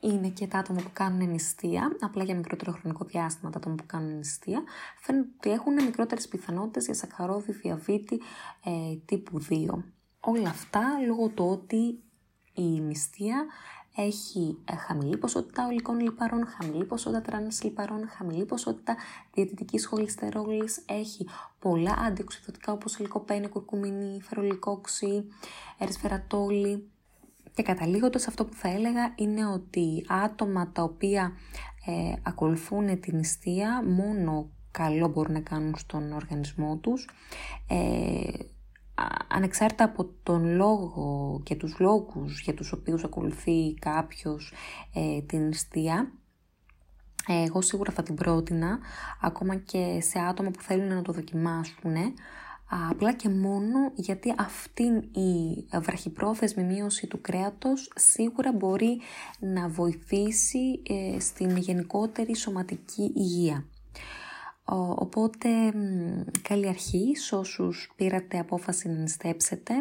είναι 0.03 0.29
και 0.29 0.47
τα 0.47 0.59
άτομα 0.59 0.81
που 0.83 0.91
κάνουν 0.93 1.31
νηστεία, 1.31 1.97
απλά 2.01 2.25
για 2.25 2.35
μικρότερο 2.37 2.73
χρονικό 2.73 3.05
διάστημα 3.05 3.51
τα 3.51 3.59
άτομα 3.59 3.75
που 3.75 3.87
κάνουν 3.87 4.17
νηστεία, 4.17 4.63
φαίνεται 5.01 5.29
ότι 5.37 5.51
έχουν 5.51 5.75
μικρότερες 5.75 6.29
πιθανότητες 6.29 6.85
για 6.85 6.95
σακχαρώδη 6.95 7.53
διαβήτη 7.53 8.21
ε, 8.65 8.97
τύπου 9.05 9.41
2. 9.51 9.67
Όλα 10.21 10.49
αυτά 10.49 10.83
λόγω 11.07 11.29
του 11.29 11.45
ότι 11.49 12.03
η 12.53 12.81
νηστεία 12.81 13.47
έχει 13.97 14.59
ε, 14.65 14.77
χαμηλή 14.77 15.17
ποσότητα 15.17 15.67
ολικών 15.67 16.01
λιπαρών, 16.01 16.47
χαμηλή 16.47 16.85
ποσότητα 16.85 17.23
τρανς 17.23 17.63
λιπαρών, 17.63 18.09
χαμηλή 18.09 18.45
ποσότητα 18.45 18.97
διαιτητικής 19.33 19.87
χολυστερόλης, 19.87 20.83
έχει 20.87 21.29
πολλά 21.59 21.93
αντιοξυδοτικά 21.93 22.73
όπως 22.73 22.99
ελικοπένη, 22.99 23.49
κουρκουμίνη, 23.49 24.21
φερολικόξι, 24.23 25.25
ερισφαιρατόλη, 25.79 26.92
και 27.55 27.63
καταλήγοντας 27.63 28.29
αυτό 28.29 28.45
που 28.45 28.55
θα 28.55 28.69
έλεγα 28.69 29.13
είναι 29.17 29.47
ότι 29.47 30.05
άτομα 30.09 30.73
τα 30.73 30.83
οποία 30.83 31.33
ε, 31.87 32.13
ακολουθούν 32.23 33.01
την 33.01 33.17
νηστεία 33.17 33.83
μόνο 33.87 34.51
καλό 34.71 35.09
μπορούν 35.09 35.33
να 35.33 35.41
κάνουν 35.41 35.77
στον 35.77 36.13
οργανισμό 36.13 36.77
τους. 36.77 37.09
Ε, 37.69 38.31
ανεξάρτητα 39.29 39.85
από 39.85 40.11
τον 40.23 40.55
λόγο 40.55 41.41
και 41.45 41.55
τους 41.55 41.79
λόγους 41.79 42.41
για 42.41 42.55
τους 42.55 42.73
οποίους 42.73 43.05
ακολουθεί 43.05 43.75
κάποιος 43.75 44.53
ε, 44.95 45.21
την 45.21 45.47
νηστεία, 45.47 46.13
εγώ 47.27 47.61
σίγουρα 47.61 47.93
θα 47.93 48.03
την 48.03 48.15
πρότεινα, 48.15 48.79
ακόμα 49.21 49.57
και 49.57 49.99
σε 50.01 50.19
άτομα 50.19 50.51
που 50.51 50.63
θέλουν 50.63 50.95
να 50.95 51.03
το 51.03 51.13
δοκιμάσουν, 51.13 51.95
απλά 52.91 53.13
και 53.13 53.29
μόνο 53.29 53.93
γιατί 53.95 54.35
αυτή 54.39 54.83
η 55.21 55.65
βραχυπρόθεσμη 55.81 56.63
μείωση 56.65 57.07
του 57.07 57.21
κρέατος 57.21 57.93
σίγουρα 57.97 58.53
μπορεί 58.53 59.01
να 59.39 59.69
βοηθήσει 59.69 60.83
ε, 60.89 61.21
στην 61.21 61.57
γενικότερη 61.57 62.37
σωματική 62.37 63.13
υγεία. 63.15 63.65
Οπότε 64.65 65.49
καλή 66.43 66.69
αρχή 66.69 67.17
σε 67.17 67.35
όσους 67.35 67.93
πήρατε 67.97 68.39
απόφαση 68.39 68.89
να 68.89 68.95
νηστέψετε. 68.95 69.75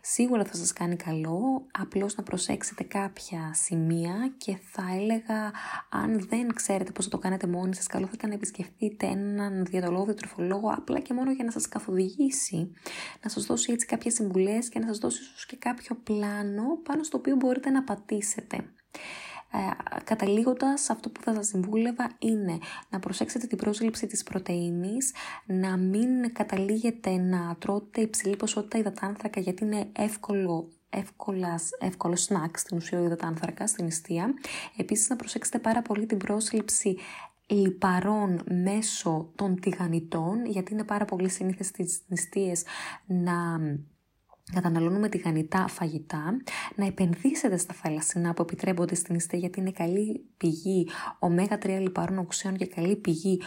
Σίγουρα 0.00 0.44
θα 0.44 0.54
σας 0.54 0.72
κάνει 0.72 0.96
καλό, 0.96 1.66
απλώς 1.72 2.16
να 2.16 2.22
προσέξετε 2.22 2.84
κάποια 2.84 3.50
σημεία 3.54 4.32
και 4.36 4.56
θα 4.62 4.82
έλεγα 5.00 5.52
αν 5.90 6.26
δεν 6.28 6.54
ξέρετε 6.54 6.92
πώς 6.92 7.04
θα 7.04 7.10
το 7.10 7.18
κάνετε 7.18 7.46
μόνοι 7.46 7.74
σας, 7.74 7.86
καλό 7.86 8.06
θα 8.06 8.12
ήταν 8.14 8.28
να 8.28 8.34
επισκεφτείτε 8.34 9.06
έναν 9.06 9.64
διατολόγιο 9.64 10.14
τροφολόγο 10.14 10.68
απλά 10.76 11.00
και 11.00 11.14
μόνο 11.14 11.32
για 11.32 11.44
να 11.44 11.50
σας 11.50 11.68
καθοδηγήσει, 11.68 12.72
να 13.22 13.30
σας 13.30 13.44
δώσει 13.44 13.72
έτσι 13.72 13.86
κάποιες 13.86 14.14
συμβουλές 14.14 14.68
και 14.68 14.78
να 14.78 14.86
σας 14.86 14.98
δώσει 14.98 15.22
ίσως 15.22 15.46
και 15.46 15.56
κάποιο 15.56 15.96
πλάνο 16.04 16.76
πάνω 16.82 17.02
στο 17.02 17.18
οποίο 17.18 17.36
μπορείτε 17.36 17.70
να 17.70 17.82
πατήσετε. 17.82 18.64
Ε, 19.52 20.00
καταλήγοντας, 20.04 20.90
αυτό 20.90 21.10
που 21.10 21.20
θα 21.20 21.34
σας 21.34 21.46
συμβούλευα 21.46 22.10
είναι 22.18 22.58
να 22.90 22.98
προσέξετε 22.98 23.46
την 23.46 23.58
πρόσληψη 23.58 24.06
της 24.06 24.22
πρωτεΐνης, 24.22 25.12
να 25.46 25.76
μην 25.76 26.32
καταλήγετε 26.32 27.16
να 27.16 27.56
τρώτε 27.58 28.00
υψηλή 28.00 28.36
ποσότητα 28.36 28.78
υδατάνθρακα 28.78 29.40
γιατί 29.40 29.64
είναι 29.64 29.88
εύκολο 29.92 30.68
εύκολας, 30.90 31.70
εύκολος 31.78 32.22
σνακ 32.22 32.58
στην 32.58 32.76
ουσία 32.76 33.00
υδατάνθρακας 33.00 33.70
στην 33.70 33.84
νηστεία. 33.84 34.34
Επίσης 34.76 35.08
να 35.08 35.16
προσέξετε 35.16 35.58
πάρα 35.58 35.82
πολύ 35.82 36.06
την 36.06 36.18
πρόσληψη 36.18 36.96
λιπαρών 37.46 38.42
μέσω 38.62 39.30
των 39.34 39.60
τηγανιτών 39.60 40.46
γιατί 40.46 40.72
είναι 40.72 40.84
πάρα 40.84 41.04
πολύ 41.04 41.28
συνήθες 41.28 41.66
στις 41.66 42.00
νηστείες 42.06 42.62
να 43.06 43.60
καταναλώνουμε 44.54 45.08
τηγανιτά 45.08 45.66
φαγητά, 45.68 46.36
να 46.76 46.86
επενδύσετε 46.86 47.56
στα 47.56 47.74
θαλασσινά 47.74 48.34
που 48.34 48.42
επιτρέπονται 48.42 48.94
στην 48.94 49.14
ιστέ 49.14 49.36
γιατί 49.36 49.60
είναι 49.60 49.70
καλή 49.70 50.24
πηγή 50.36 50.88
ω3 51.18 51.78
λιπαρών 51.80 52.18
οξέων 52.18 52.56
και 52.56 52.66
καλή 52.66 52.96
πηγή 52.96 53.40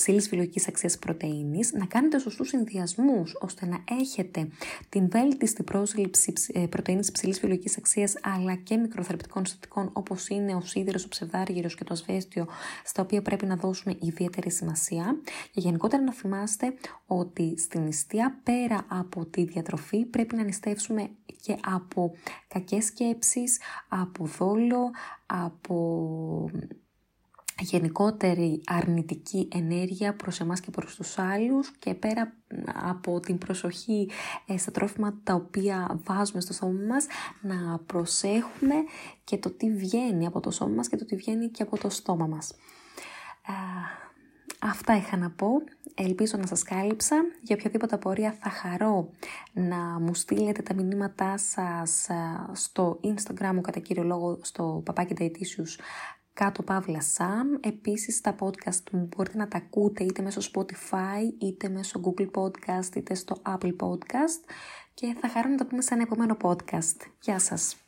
ψηλή 0.00 0.20
βιολογική 0.20 0.60
αξίας 0.68 0.98
πρωτενη, 0.98 1.60
να 1.72 1.86
κάνετε 1.86 2.18
σωστούς 2.18 2.48
συνδυασμούς 2.48 3.36
ώστε 3.40 3.66
να 3.66 3.84
έχετε 4.00 4.48
την 4.88 5.08
βέλτιστη 5.10 5.62
πρόσληψη 5.62 6.32
ε, 6.52 6.66
πρωτενη 6.66 7.00
ψηλή 7.12 7.32
βιολογική 7.32 7.74
αξίας 7.78 8.14
αλλά 8.22 8.54
και 8.54 8.76
μικροθεραπευτικών 8.76 9.46
συστατικών 9.46 9.90
όπως 9.92 10.28
είναι 10.28 10.54
ο 10.54 10.60
σίδηρο, 10.60 10.98
ο 11.04 11.08
ψευδάργυρος 11.08 11.74
και 11.74 11.84
το 11.84 11.92
ασβέστιο, 11.92 12.46
στα 12.84 13.02
οποία 13.02 13.22
πρέπει 13.22 13.46
να 13.46 13.56
δώσουμε 13.56 13.96
ιδιαίτερη 14.00 14.50
σημασία. 14.50 15.16
Και 15.50 15.60
γενικότερα 15.60 16.02
να 16.02 16.12
θυμάστε 16.12 16.74
ότι 17.06 17.54
στην 17.58 17.82
νηστεία 17.82 18.40
πέρα 18.42 18.84
από 18.88 19.26
τη 19.26 19.44
διατροφή 19.44 20.04
πρέπει 20.04 20.36
να 20.36 20.42
νηστεύσουμε 20.42 21.10
και 21.40 21.56
από 21.64 22.12
κακές 22.48 22.84
σκέψεις, 22.84 23.60
από 23.88 24.24
δόλο, 24.24 24.90
από 25.26 26.50
γενικότερη 27.58 28.60
αρνητική 28.66 29.48
ενέργεια 29.52 30.14
προς 30.14 30.40
εμάς 30.40 30.60
και 30.60 30.70
προς 30.70 30.94
τους 30.94 31.18
άλλους 31.18 31.70
και 31.78 31.94
πέρα 31.94 32.32
από 32.74 33.20
την 33.20 33.38
προσοχή 33.38 34.10
ε, 34.46 34.58
στα 34.58 34.70
τρόφιμα 34.70 35.20
τα 35.24 35.34
οποία 35.34 36.00
βάζουμε 36.04 36.40
στο 36.40 36.52
σώμα 36.52 36.80
μας 36.88 37.06
να 37.40 37.78
προσέχουμε 37.78 38.74
και 39.24 39.36
το 39.36 39.50
τι 39.50 39.70
βγαίνει 39.70 40.26
από 40.26 40.40
το 40.40 40.50
σώμα 40.50 40.74
μας 40.74 40.88
και 40.88 40.96
το 40.96 41.04
τι 41.04 41.16
βγαίνει 41.16 41.48
και 41.48 41.62
από 41.62 41.78
το 41.78 41.90
στόμα 41.90 42.26
μας. 42.26 42.54
Αυτά 44.60 44.96
είχα 44.96 45.16
να 45.16 45.30
πω. 45.30 45.48
Ελπίζω 45.94 46.36
να 46.38 46.46
σας 46.46 46.62
κάλυψα. 46.62 47.16
Για 47.42 47.56
οποιαδήποτε 47.58 47.94
απορία 47.94 48.36
θα 48.40 48.50
χαρώ 48.50 49.10
να 49.52 49.76
μου 49.76 50.14
στείλετε 50.14 50.62
τα 50.62 50.74
μηνύματά 50.74 51.38
σας 51.38 52.06
στο 52.52 53.00
Instagram 53.02 53.50
μου 53.54 53.60
κατά 53.60 53.80
κύριο 53.80 54.02
λόγο 54.02 54.38
στο 54.42 54.82
παπάκι 54.84 55.14
κάτω 56.38 56.62
παύλα 56.62 57.00
Sam. 57.16 57.66
Επίσης 57.66 58.20
τα 58.20 58.34
podcast 58.40 58.90
μου 58.92 59.08
μπορείτε 59.16 59.38
να 59.38 59.48
τα 59.48 59.56
ακούτε 59.56 60.04
είτε 60.04 60.22
μέσω 60.22 60.40
Spotify, 60.54 61.42
είτε 61.42 61.68
μέσω 61.68 62.00
Google 62.04 62.30
Podcast, 62.30 62.96
είτε 62.96 63.14
στο 63.14 63.36
Apple 63.46 63.76
Podcast 63.76 64.50
και 64.94 65.16
θα 65.20 65.28
χαρώ 65.28 65.48
να 65.48 65.56
τα 65.56 65.66
πούμε 65.66 65.82
σε 65.82 65.94
ένα 65.94 66.02
επόμενο 66.02 66.36
podcast. 66.42 66.96
Γεια 67.20 67.38
σας! 67.38 67.87